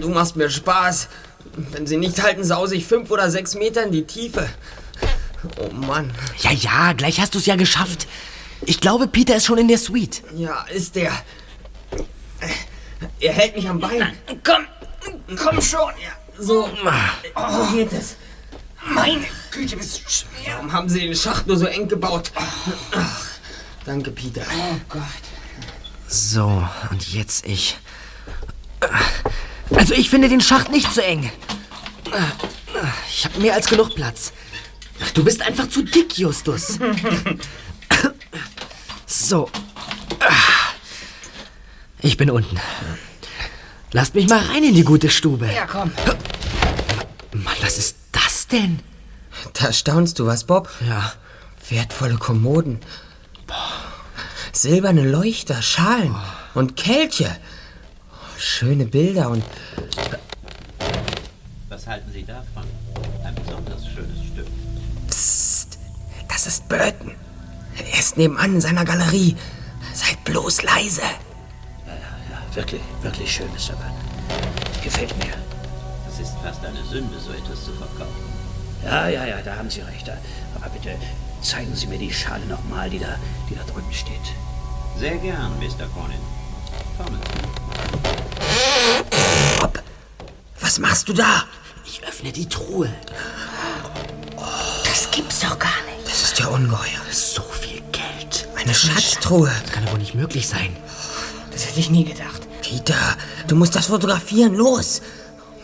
[0.00, 1.08] Du machst mir Spaß.
[1.54, 4.48] Wenn sie nicht halten, sause ich fünf oder sechs Meter in die Tiefe.
[5.58, 6.10] Oh Mann.
[6.38, 8.06] Ja, ja, gleich hast du es ja geschafft.
[8.64, 10.22] Ich glaube, Peter ist schon in der Suite.
[10.34, 11.12] Ja, ist der.
[13.20, 14.12] Er hält mich am Bein.
[14.44, 14.66] Komm,
[15.36, 15.92] komm schon.
[16.00, 16.68] Ja, so.
[16.68, 18.16] So geht es.
[18.84, 20.56] Meine Güte, bist du schwer.
[20.56, 22.32] Warum haben sie den Schacht nur so eng gebaut?
[22.34, 23.20] Ach,
[23.84, 24.42] danke, Peter.
[24.50, 25.02] Oh Gott.
[26.08, 27.78] So, und jetzt ich.
[29.74, 31.30] Also ich finde den Schacht nicht zu eng.
[33.08, 34.32] Ich habe mehr als genug Platz.
[35.14, 36.78] Du bist einfach zu dick, Justus.
[39.06, 39.50] So.
[42.00, 42.60] Ich bin unten.
[43.92, 45.50] Lasst mich mal rein in die gute Stube.
[45.52, 45.92] Ja, komm.
[47.32, 47.96] Mann, was ist
[48.32, 48.80] das denn?
[49.54, 50.70] Da staunst du was, Bob?
[50.88, 51.12] Ja.
[51.68, 52.80] Wertvolle Kommoden.
[54.52, 56.14] Silberne Leuchter, Schalen
[56.54, 57.36] und Kelche.
[58.38, 59.44] Schöne Bilder und
[61.68, 62.64] Was halten Sie davon?
[63.24, 64.46] Ein besonders schönes Stück.
[65.08, 65.78] Psst,
[66.28, 67.14] das ist Burton.
[67.76, 69.36] Er ist nebenan in seiner Galerie.
[69.94, 71.02] Seid bloß leise.
[71.86, 73.76] Ja, wirklich, wirklich schön, Mr.
[73.76, 74.82] Burton.
[74.82, 75.41] Gefällt mir.
[76.22, 78.32] Ist fast eine Sünde, so etwas zu verkaufen.
[78.84, 80.08] Ja, ja, ja, da haben Sie recht.
[80.54, 80.96] Aber bitte
[81.42, 83.16] zeigen Sie mir die Schale nochmal, die da,
[83.50, 84.14] die da drüben steht.
[84.96, 85.88] Sehr gern, Mr.
[85.92, 86.20] Cronin.
[86.96, 87.18] Kommen
[89.58, 89.82] Bob,
[90.60, 91.42] was machst du da?
[91.84, 92.88] Ich öffne die Truhe.
[94.84, 96.06] Das gibt's doch gar nicht.
[96.06, 97.00] Das ist ja ungeheuer.
[97.10, 98.48] So viel Geld.
[98.56, 99.50] Eine Schatztruhe.
[99.64, 100.76] Das kann ja wohl nicht möglich sein.
[101.50, 102.46] Das hätte ich nie gedacht.
[102.62, 103.16] Peter,
[103.48, 104.54] du musst das fotografieren.
[104.54, 105.02] Los.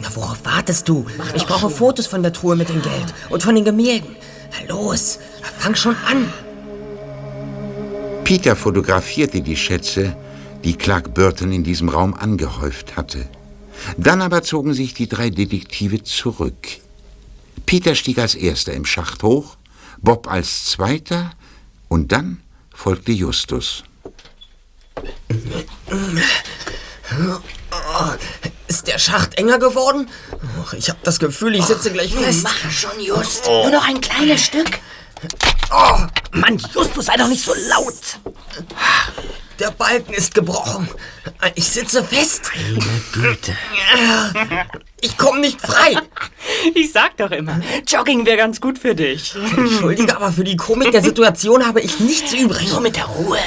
[0.01, 1.07] Na, worauf wartest du?
[1.35, 4.17] Ich brauche Fotos von der Truhe mit dem Geld und von den Gemälden.
[4.53, 5.19] Na, los,
[5.59, 6.33] fang schon an.
[8.25, 10.17] Peter fotografierte die Schätze,
[10.63, 13.29] die Clark Burton in diesem Raum angehäuft hatte.
[13.97, 16.69] Dann aber zogen sich die drei Detektive zurück.
[17.67, 19.57] Peter stieg als erster im Schacht hoch,
[20.01, 21.33] Bob als zweiter
[21.89, 22.41] und dann
[22.75, 23.85] folgte Justus.
[28.01, 28.13] Oh,
[28.69, 30.09] ist der Schacht enger geworden?
[30.61, 32.43] Och, ich habe das Gefühl, ich sitze gleich fest.
[32.43, 33.47] Mach schon, Just.
[33.47, 34.79] Nur noch ein kleines Stück.
[35.73, 35.99] Oh,
[36.33, 37.95] Mann, Justus, sei doch nicht so laut.
[39.59, 40.89] der Balken ist gebrochen.
[41.55, 42.51] Ich sitze fest.
[42.55, 43.57] Meine Güte.
[45.01, 45.97] Ich komme nicht frei.
[46.75, 49.35] Ich sag doch immer, Jogging wäre ganz gut für dich.
[49.57, 52.69] Entschuldige, aber für die Komik der Situation habe ich nichts übrig.
[52.71, 53.39] Nur mit der Ruhe.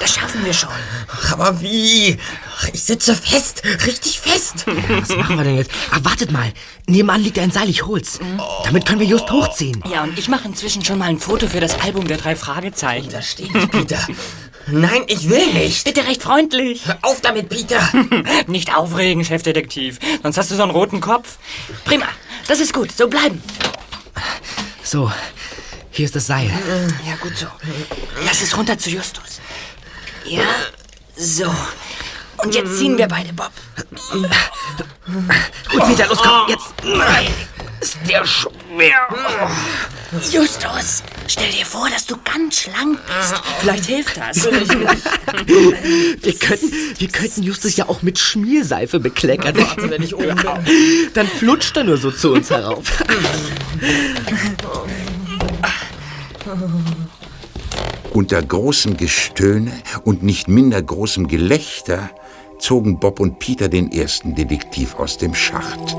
[0.00, 0.70] Das schaffen wir schon.
[1.08, 2.18] Ach, aber wie?
[2.56, 4.64] Ach, ich sitze fest, richtig fest.
[4.88, 5.70] Was machen wir denn jetzt?
[5.90, 6.52] Ah, wartet mal.
[6.86, 8.20] Nebenan liegt ein Seil, ich hol's.
[8.64, 9.82] Damit können wir just hochziehen.
[9.92, 13.10] Ja, und ich mache inzwischen schon mal ein Foto für das Album der drei Fragezeichen.
[13.10, 13.98] Da steht nicht, Peter.
[14.70, 15.84] Nein, ich will nicht.
[15.84, 16.86] Bitte recht freundlich.
[16.86, 17.80] Hör auf damit, Peter.
[18.46, 19.98] Nicht aufregen, Chefdetektiv.
[20.22, 21.38] Sonst hast du so einen roten Kopf.
[21.84, 22.04] Prima.
[22.48, 22.92] Das ist gut.
[22.92, 23.42] So bleiben.
[24.82, 25.10] So,
[25.90, 26.50] hier ist das Seil.
[27.06, 27.46] Ja, gut so.
[28.24, 29.40] Lass es runter zu Justus.
[30.28, 30.44] Ja,
[31.16, 31.52] so.
[32.42, 33.50] Und jetzt ziehen wir beide, Bob.
[35.70, 36.66] Gut, Peter, los, komm, jetzt.
[37.80, 39.08] Ist der schwer.
[40.30, 43.34] Justus, stell dir vor, dass du ganz schlank bist.
[43.60, 44.44] Vielleicht hilft das.
[46.20, 49.56] Wir könnten, wir könnten Justus ja auch mit Schmierseife bekleckern.
[49.56, 51.10] Warte, wenn ich oben bin.
[51.14, 52.84] Dann flutscht er nur so zu uns herauf.
[58.18, 59.70] Unter großem Gestöhne
[60.02, 62.10] und nicht minder großem Gelächter
[62.58, 65.94] zogen Bob und Peter den ersten Detektiv aus dem Schacht.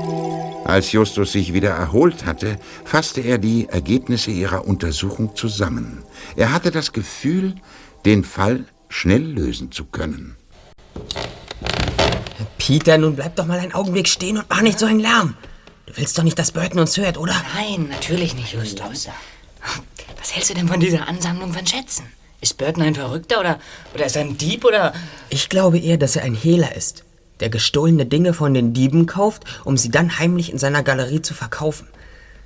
[0.66, 6.02] Als Justus sich wieder erholt hatte, fasste er die Ergebnisse ihrer Untersuchung zusammen.
[6.36, 7.54] Er hatte das Gefühl,
[8.04, 10.36] den Fall schnell lösen zu können.
[12.58, 15.38] Peter, nun bleib doch mal einen Augenblick stehen und mach nicht so einen Lärm.
[15.86, 17.34] Du willst doch nicht, dass Burton uns hört, oder?
[17.54, 19.08] Nein, natürlich nicht, Justus.
[20.20, 22.04] Was hältst du denn von dieser Ansammlung von Schätzen?
[22.40, 23.58] Ist Burton ein Verrückter oder,
[23.94, 24.92] oder ist er ein Dieb oder...
[25.30, 27.04] Ich glaube eher, dass er ein Hehler ist,
[27.40, 31.34] der gestohlene Dinge von den Dieben kauft, um sie dann heimlich in seiner Galerie zu
[31.34, 31.88] verkaufen.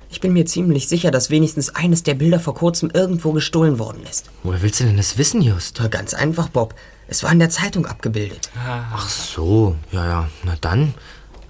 [0.09, 4.03] Ich bin mir ziemlich sicher, dass wenigstens eines der Bilder vor kurzem irgendwo gestohlen worden
[4.09, 4.29] ist.
[4.43, 5.77] Woher willst du denn das wissen, Just?
[5.81, 6.75] Na, Ganz einfach, Bob.
[7.07, 8.49] Es war in der Zeitung abgebildet.
[8.93, 10.93] Ach so, ja, ja, na dann.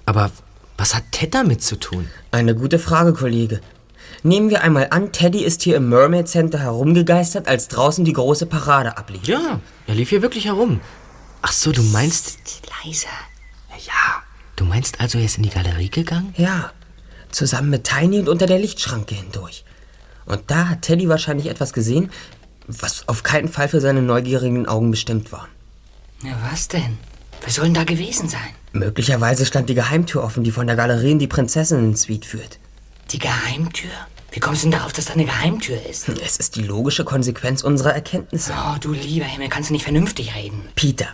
[0.04, 0.30] Aber
[0.76, 2.08] was hat Ted damit zu tun?
[2.30, 3.60] Eine gute Frage, Kollege.
[4.26, 8.46] Nehmen wir einmal an, Teddy ist hier im Mermaid Center herumgegeistert, als draußen die große
[8.46, 9.22] Parade ablief.
[9.22, 10.80] Ja, er lief hier wirklich herum.
[11.42, 12.40] Ach so, du meinst...
[12.84, 13.06] Leiser.
[13.86, 14.24] Ja,
[14.56, 16.34] du meinst also, er ist in die Galerie gegangen?
[16.36, 16.72] Ja,
[17.30, 19.64] zusammen mit Tiny und unter der Lichtschranke hindurch.
[20.24, 22.10] Und da hat Teddy wahrscheinlich etwas gesehen,
[22.66, 25.46] was auf keinen Fall für seine neugierigen Augen bestimmt war.
[26.24, 26.98] Na, was denn?
[27.42, 28.40] Wer soll denn da gewesen sein?
[28.72, 32.58] Möglicherweise stand die Geheimtür offen, die von der Galerie in die Prinzessinnen-Suite führt.
[33.12, 33.92] Die Geheimtür?
[34.36, 36.10] Wie kommst du denn darauf, dass da eine Geheimtür ist?
[36.10, 38.52] Es ist die logische Konsequenz unserer Erkenntnisse.
[38.54, 40.60] Oh, du lieber Himmel, kannst du nicht vernünftig reden?
[40.74, 41.06] Peter,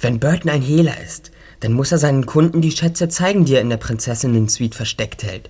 [0.00, 3.60] wenn Burton ein Hehler ist, dann muss er seinen Kunden die Schätze zeigen, die er
[3.60, 5.48] in der Prinzessinnen-Suite versteckt hält.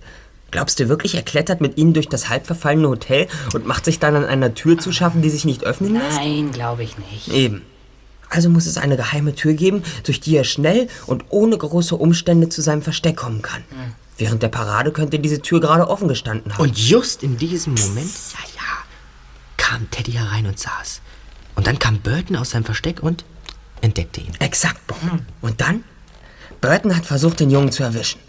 [0.50, 3.98] Glaubst du wirklich, er klettert mit ihnen durch das halb verfallene Hotel und macht sich
[3.98, 6.18] dann an einer Tür zu schaffen, die sich nicht öffnen lässt?
[6.18, 7.28] Nein, glaube ich nicht.
[7.28, 7.62] Eben.
[8.28, 12.50] Also muss es eine geheime Tür geben, durch die er schnell und ohne große Umstände
[12.50, 13.64] zu seinem Versteck kommen kann.
[14.18, 16.62] Während der Parade könnte diese Tür gerade offen gestanden haben.
[16.62, 18.84] Und just in diesem Moment, ja, ja,
[19.56, 21.02] kam Teddy herein und saß.
[21.54, 23.24] Und dann kam Burton aus seinem Versteck und
[23.80, 24.32] entdeckte ihn.
[24.38, 24.98] Exakt, Bob.
[25.42, 25.84] Und dann?
[26.60, 28.20] Burton hat versucht, den Jungen zu erwischen.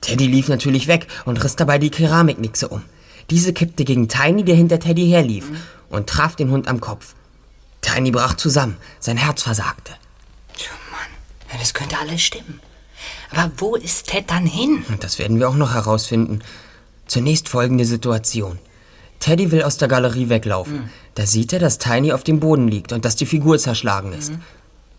[0.00, 2.82] Teddy lief natürlich weg und riss dabei die Keramiknixe um.
[3.30, 5.46] Diese kippte gegen Tiny, der hinter Teddy herlief,
[5.88, 7.14] und traf den Hund am Kopf.
[7.80, 9.92] Tiny brach zusammen, sein Herz versagte.
[10.56, 11.10] Tja, Mann,
[11.52, 12.60] ja, das könnte alles stimmen.
[13.30, 14.84] Aber wo ist Ted dann hin?
[14.88, 16.40] Und das werden wir auch noch herausfinden.
[17.06, 18.58] Zunächst folgende Situation.
[19.20, 20.90] Teddy will aus der Galerie weglaufen.
[21.14, 24.32] Da sieht er, dass Tiny auf dem Boden liegt und dass die Figur zerschlagen ist.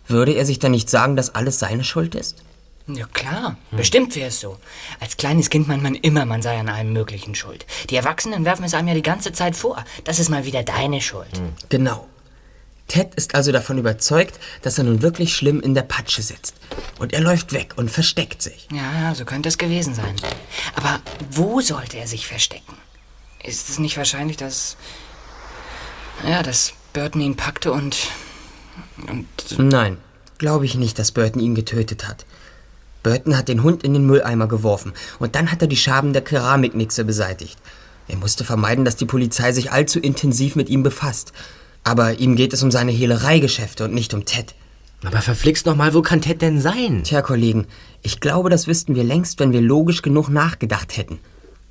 [0.06, 2.42] Würde er sich dann nicht sagen, dass alles seine Schuld ist?
[2.88, 4.56] Ja klar, bestimmt wäre es so.
[4.98, 7.66] Als kleines Kind meint man immer, man sei an allem Möglichen schuld.
[7.90, 9.84] Die Erwachsenen werfen es einem ja die ganze Zeit vor.
[10.04, 11.28] Das ist mal wieder deine Schuld.
[11.68, 12.06] Genau.
[12.88, 16.54] Ted ist also davon überzeugt, dass er nun wirklich schlimm in der Patsche sitzt.
[16.98, 18.66] Und er läuft weg und versteckt sich.
[18.72, 20.16] Ja, so könnte es gewesen sein.
[20.74, 22.76] Aber wo sollte er sich verstecken?
[23.44, 24.76] Ist es nicht wahrscheinlich, dass.
[26.26, 27.96] Ja, dass Burton ihn packte und.
[29.06, 29.26] und.
[29.58, 29.98] Nein,
[30.38, 32.24] glaube ich nicht, dass Burton ihn getötet hat.
[33.02, 36.22] Burton hat den Hund in den Mülleimer geworfen und dann hat er die Schaben der
[36.22, 37.58] Keramiknixe beseitigt.
[38.08, 41.32] Er musste vermeiden, dass die Polizei sich allzu intensiv mit ihm befasst.
[41.88, 44.54] Aber ihm geht es um seine Hehlereigeschäfte und nicht um Ted.
[45.06, 47.02] Aber verflixt noch mal, wo kann Ted denn sein?
[47.02, 47.66] Tja, Kollegen,
[48.02, 51.18] ich glaube, das wüssten wir längst, wenn wir logisch genug nachgedacht hätten.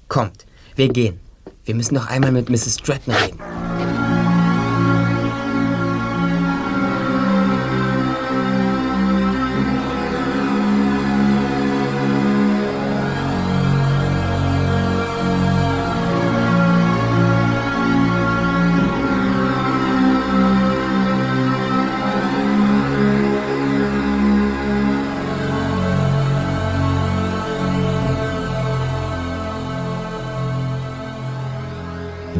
[0.07, 1.19] Kommt, wir gehen.
[1.65, 2.79] Wir müssen noch einmal mit Mrs.
[2.79, 3.37] Stratton reden.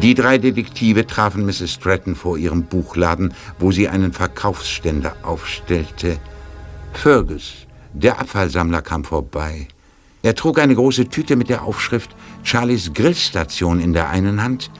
[0.08, 1.74] Die drei Detektive trafen Mrs.
[1.74, 6.18] Stratton vor ihrem Buchladen, wo sie einen Verkaufsständer aufstellte.
[6.94, 9.68] Fergus, der Abfallsammler, kam vorbei.
[10.22, 14.70] Er trug eine große Tüte mit der Aufschrift Charlies Grillstation in der einen Hand,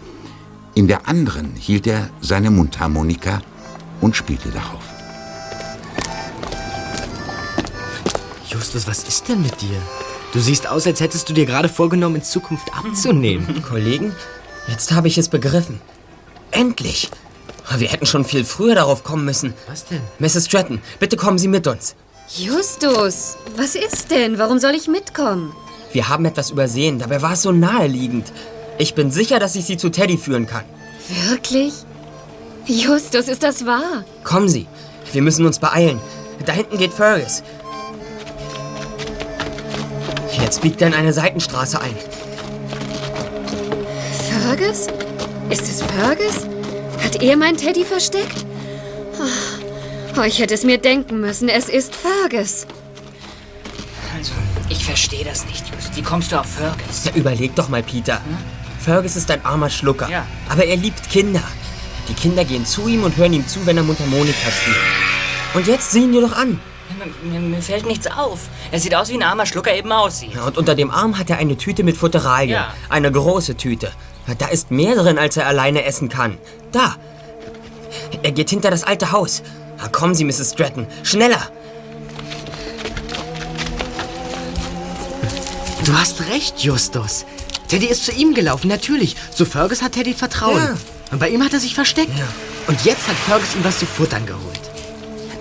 [0.75, 3.43] in der anderen hielt er seine Mundharmonika
[4.01, 4.85] und spielte darauf.
[8.49, 9.77] Justus, was ist denn mit dir?
[10.33, 13.63] Du siehst aus, als hättest du dir gerade vorgenommen, in Zukunft abzunehmen.
[13.69, 14.15] Kollegen,
[14.69, 15.81] jetzt habe ich es begriffen.
[16.51, 17.11] Endlich!
[17.77, 19.53] Wir hätten schon viel früher darauf kommen müssen.
[19.69, 20.01] Was denn?
[20.19, 20.47] Mrs.
[20.47, 21.95] Stratton, bitte kommen Sie mit uns.
[22.35, 24.39] Justus, was ist denn?
[24.39, 25.55] Warum soll ich mitkommen?
[25.93, 28.33] Wir haben etwas übersehen, dabei war es so naheliegend.
[28.79, 30.65] Ich bin sicher, dass ich Sie zu Teddy führen kann.
[31.29, 31.73] Wirklich?
[32.67, 34.05] Justus, ist das wahr?
[34.25, 34.67] Kommen Sie,
[35.13, 36.01] wir müssen uns beeilen.
[36.45, 37.43] Da hinten geht Fergus.
[40.39, 41.97] Jetzt biegt er in eine Seitenstraße ein.
[44.49, 44.87] Fergus?
[45.51, 46.47] Ist es Fergus?
[47.05, 48.47] Hat er mein Teddy versteckt?
[50.17, 51.51] Oh, ich hätte es mir denken müssen.
[51.51, 52.67] Es ist Fergus.
[54.17, 54.33] Also,
[54.71, 55.95] ich verstehe das nicht, Just.
[55.95, 57.05] Wie kommst du auf Fergus?
[57.05, 58.23] Ja, überleg doch mal, Peter.
[58.81, 60.09] Fergus ist ein armer Schlucker.
[60.09, 60.27] Ja.
[60.49, 61.43] Aber er liebt Kinder.
[62.09, 64.79] Die Kinder gehen zu ihm und hören ihm zu, wenn er Mundharmonika spielt.
[65.53, 66.59] Und jetzt sieh ihn dir doch an.
[67.23, 68.49] Mir, mir fällt nichts auf.
[68.73, 70.35] Er sieht aus, wie ein armer Schlucker eben aussieht.
[70.35, 72.55] Ja, und unter dem Arm hat er eine Tüte mit Futteralien.
[72.55, 72.73] Ja.
[72.89, 73.93] Eine große Tüte.
[74.37, 76.39] Da ist mehr drin, als er alleine essen kann.
[76.73, 76.97] Da.
[78.23, 79.43] Er geht hinter das alte Haus.
[79.79, 80.53] Na, kommen Sie, Mrs.
[80.53, 80.87] Stratton.
[81.03, 81.51] Schneller.
[85.85, 87.25] Du hast recht, Justus.
[87.69, 89.17] Teddy ist zu ihm gelaufen, natürlich.
[89.35, 90.57] Zu Fergus hat Teddy Vertrauen.
[90.57, 90.77] Ja.
[91.11, 92.13] Und bei ihm hat er sich versteckt.
[92.67, 94.61] Und jetzt hat Fergus ihm was zu futtern geholt.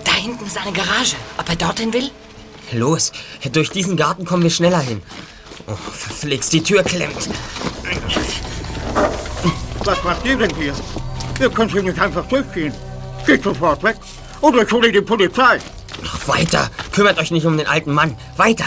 [0.06, 1.16] Da hinten ist eine Garage.
[1.38, 2.10] Ob er dorthin will?
[2.72, 3.12] Los,
[3.52, 5.02] durch diesen Garten kommen wir schneller hin.
[5.68, 7.30] Oh, verflixt, die Tür klemmt.
[9.88, 10.74] Was macht ihr denn hier?
[11.40, 12.74] Ihr könnt hier nicht einfach durchgehen.
[13.26, 13.96] Geht sofort weg.
[14.42, 15.60] Oder ich hole die Polizei.
[16.06, 16.70] Ach, weiter.
[16.92, 18.14] Kümmert euch nicht um den alten Mann.
[18.36, 18.66] Weiter.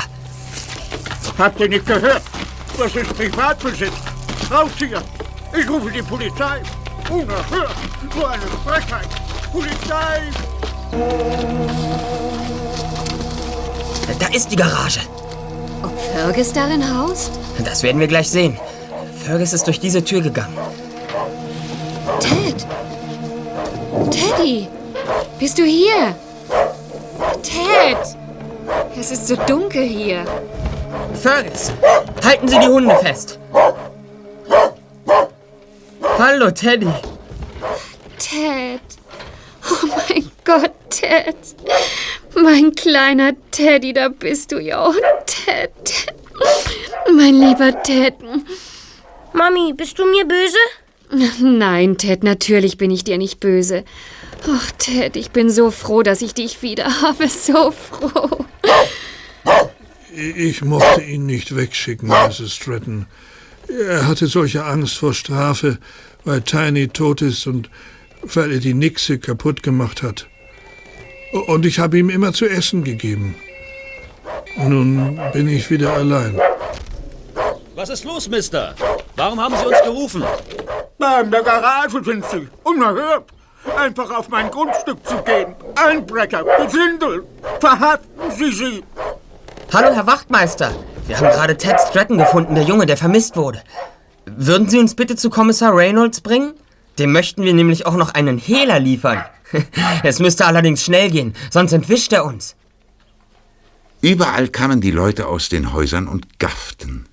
[1.36, 2.22] Habt ihr nicht gehört?
[2.78, 3.92] Das ist Privatbesitz.
[4.50, 5.02] Raus hier.
[5.58, 6.62] Ich rufe die Polizei.
[7.10, 7.76] Unerhört.
[8.14, 9.08] So eine Frechheit.
[9.52, 10.22] Polizei.
[14.18, 15.00] Da ist die Garage.
[15.82, 17.32] Ob Fergus darin haust?
[17.62, 18.58] Das werden wir gleich sehen.
[19.22, 20.56] Fergus ist durch diese Tür gegangen.
[22.20, 22.66] Ted!
[24.10, 24.68] Teddy!
[25.38, 26.14] Bist du hier?
[27.42, 27.98] Ted!
[28.98, 30.24] Es ist so dunkel hier.
[31.20, 31.72] Fergus,
[32.24, 33.38] halten Sie die Hunde fest.
[36.18, 36.92] Hallo, Teddy.
[38.18, 38.80] Ted!
[39.70, 41.36] Oh mein Gott, Ted!
[42.34, 44.88] Mein kleiner Teddy, da bist du ja.
[44.88, 44.94] Oh,
[45.26, 46.14] Ted, Ted.
[47.12, 48.14] Mein lieber Ted.
[49.32, 50.58] Mami, bist du mir böse?
[51.40, 53.84] Nein, Ted, natürlich bin ich dir nicht böse.
[54.48, 57.28] Ach, Ted, ich bin so froh, dass ich dich wieder habe.
[57.28, 58.44] So froh.
[60.14, 62.54] Ich mochte ihn nicht wegschicken, Mrs.
[62.54, 63.06] Stratton.
[63.68, 65.78] Er hatte solche Angst vor Strafe,
[66.24, 67.70] weil Tiny tot ist und
[68.22, 70.26] weil er die Nixe kaputt gemacht hat.
[71.46, 73.36] Und ich habe ihm immer zu essen gegeben.
[74.56, 76.38] Nun bin ich wieder allein.
[77.80, 78.74] Was ist los, Mister?
[79.16, 80.22] Warum haben Sie uns gerufen?
[81.22, 82.46] In der Garage sind sie.
[82.62, 83.30] Unerhört.
[83.74, 85.54] Einfach auf mein Grundstück zu gehen.
[85.76, 87.24] Einbrecher, Gesindel.
[87.58, 88.84] Verhaften Sie sie.
[89.72, 90.74] Hallo, Herr Wachtmeister.
[91.06, 93.62] Wir haben gerade Ted Stratton gefunden, der Junge, der vermisst wurde.
[94.26, 96.52] Würden Sie uns bitte zu Kommissar Reynolds bringen?
[96.98, 99.24] Dem möchten wir nämlich auch noch einen Hehler liefern.
[100.04, 102.56] Es müsste allerdings schnell gehen, sonst entwischt er uns.
[104.02, 107.09] Überall kamen die Leute aus den Häusern und gafften.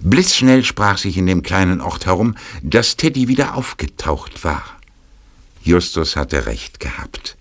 [0.00, 4.62] Blitzschnell sprach sich in dem kleinen Ort herum, dass Teddy wieder aufgetaucht war.
[5.62, 7.36] Justus hatte recht gehabt.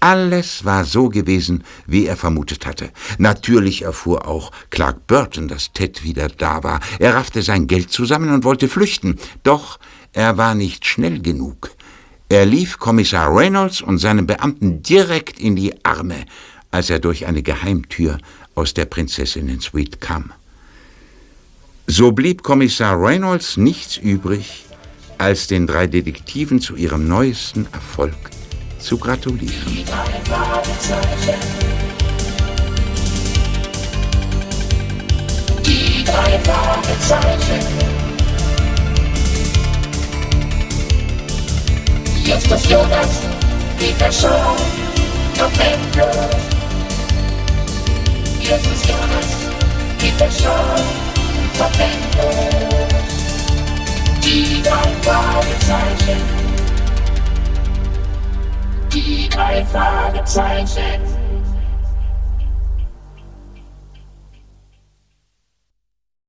[0.00, 2.90] Alles war so gewesen, wie er vermutet hatte.
[3.16, 6.80] Natürlich erfuhr auch Clark Burton, dass Ted wieder da war.
[6.98, 9.18] Er raffte sein Geld zusammen und wollte flüchten.
[9.44, 9.78] Doch
[10.12, 11.70] er war nicht schnell genug.
[12.28, 16.26] Er lief Kommissar Reynolds und seinen Beamten direkt in die Arme,
[16.70, 18.18] als er durch eine Geheimtür
[18.54, 20.32] aus der Prinzessinnen-Suite kam.
[21.86, 24.64] So blieb Kommissar Reynolds nichts übrig,
[25.18, 28.14] als den drei Detektiven zu ihrem neuesten Erfolg
[28.78, 29.84] zu gratulieren.
[35.64, 37.66] Die drei Fragezeichen.
[42.24, 43.20] Jetzt ist Jonas,
[43.78, 44.56] Peter Shaw,
[45.38, 46.16] noch endlos.
[48.40, 49.28] Jetzt ist Jonas,
[49.98, 51.03] Peter Shaw,
[55.66, 56.20] Zeichen.
[58.92, 61.13] Die drei Fragezeichen.